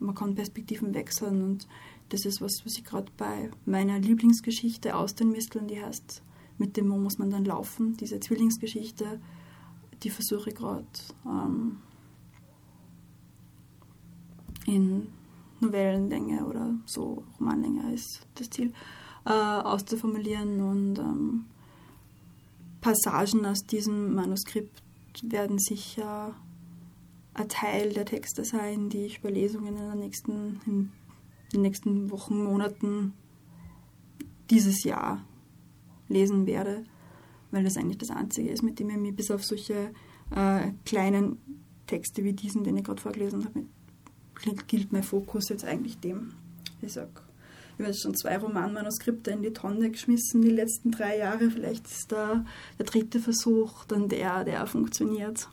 man 0.01 0.15
kann 0.15 0.35
Perspektiven 0.35 0.93
wechseln 0.93 1.43
und 1.43 1.69
das 2.09 2.27
ist 2.27 2.41
was, 2.41 2.63
was 2.65 2.77
ich 2.77 2.85
gerade 2.85 3.11
bei 3.17 3.51
meiner 3.65 3.99
Lieblingsgeschichte 3.99 4.97
aus 4.97 5.15
den 5.15 5.31
Misteln, 5.31 5.69
die 5.69 5.81
heißt 5.81 6.23
Mit 6.59 6.77
dem 6.77 6.89
muss 6.89 7.19
man 7.19 7.31
dann 7.31 7.45
laufen, 7.45 7.97
diese 7.97 8.21
Zwillingsgeschichte, 8.21 9.21
die 10.03 10.11
versuche 10.11 10.51
ich 10.51 10.57
gerade 10.57 10.87
ähm, 11.27 11.79
in 14.67 15.09
Novellenlänge 15.61 16.45
oder 16.45 16.75
so, 16.87 17.25
Romanlänge 17.39 17.93
ist 17.93 18.27
das 18.35 18.51
Ziel, 18.51 18.73
äh, 19.25 19.31
auszuformulieren 19.31 20.61
und 20.61 20.99
ähm, 20.99 21.45
Passagen 22.81 23.47
aus 23.47 23.65
diesem 23.67 24.15
Manuskript 24.15 24.83
werden 25.23 25.59
sicher 25.59 26.35
ein 27.33 27.49
Teil 27.49 27.93
der 27.93 28.05
Texte 28.05 28.45
sein, 28.45 28.91
die 28.91 29.07
ich 29.07 29.23
bei 29.23 29.31
Lesungen 29.31 29.77
in, 29.77 29.99
nächsten, 29.99 30.61
in 30.67 30.93
den 31.53 31.63
nächsten 31.63 32.11
Wochen, 32.11 32.45
Monaten 32.45 33.15
dieses 34.51 34.85
Jahr 34.85 35.25
lesen 36.09 36.47
werde, 36.47 36.85
weil 37.51 37.65
das 37.65 37.77
eigentlich 37.77 37.99
das 37.99 38.11
Einzige 38.11 38.51
ist, 38.51 38.63
mit 38.63 38.79
dem 38.79 38.91
ich 38.91 38.97
mich 38.97 39.17
bis 39.17 39.31
auf 39.31 39.45
solche 39.45 39.93
äh, 40.35 40.73
kleinen 40.85 41.39
Texte 41.87 42.25
wie 42.25 42.33
diesen, 42.33 42.65
den 42.65 42.77
ich 42.77 42.85
gerade 42.85 43.01
vorgelesen 43.01 43.45
habe, 43.45 43.65
gilt 44.67 44.93
mein 44.93 45.03
Fokus 45.03 45.49
jetzt 45.49 45.65
eigentlich 45.65 45.99
dem. 45.99 46.33
Ich 46.83 46.93
sage, 46.93 47.11
ich 47.79 47.85
habe 47.85 47.95
schon 47.95 48.15
zwei 48.15 48.37
Romanmanuskripte 48.39 49.31
in 49.33 49.43
die 49.43 49.53
Tonne 49.53 49.91
geschmissen 49.91 50.43
die 50.43 50.51
letzten 50.51 50.91
drei 50.91 51.19
Jahre. 51.19 51.51
Vielleicht 51.51 51.87
ist 51.87 52.13
da 52.13 52.45
der 52.79 52.87
dritte 52.87 53.21
Versuch 53.21 53.85
dann 53.85 54.09
der, 54.09 54.45
der 54.45 54.67
funktioniert. 54.67 55.49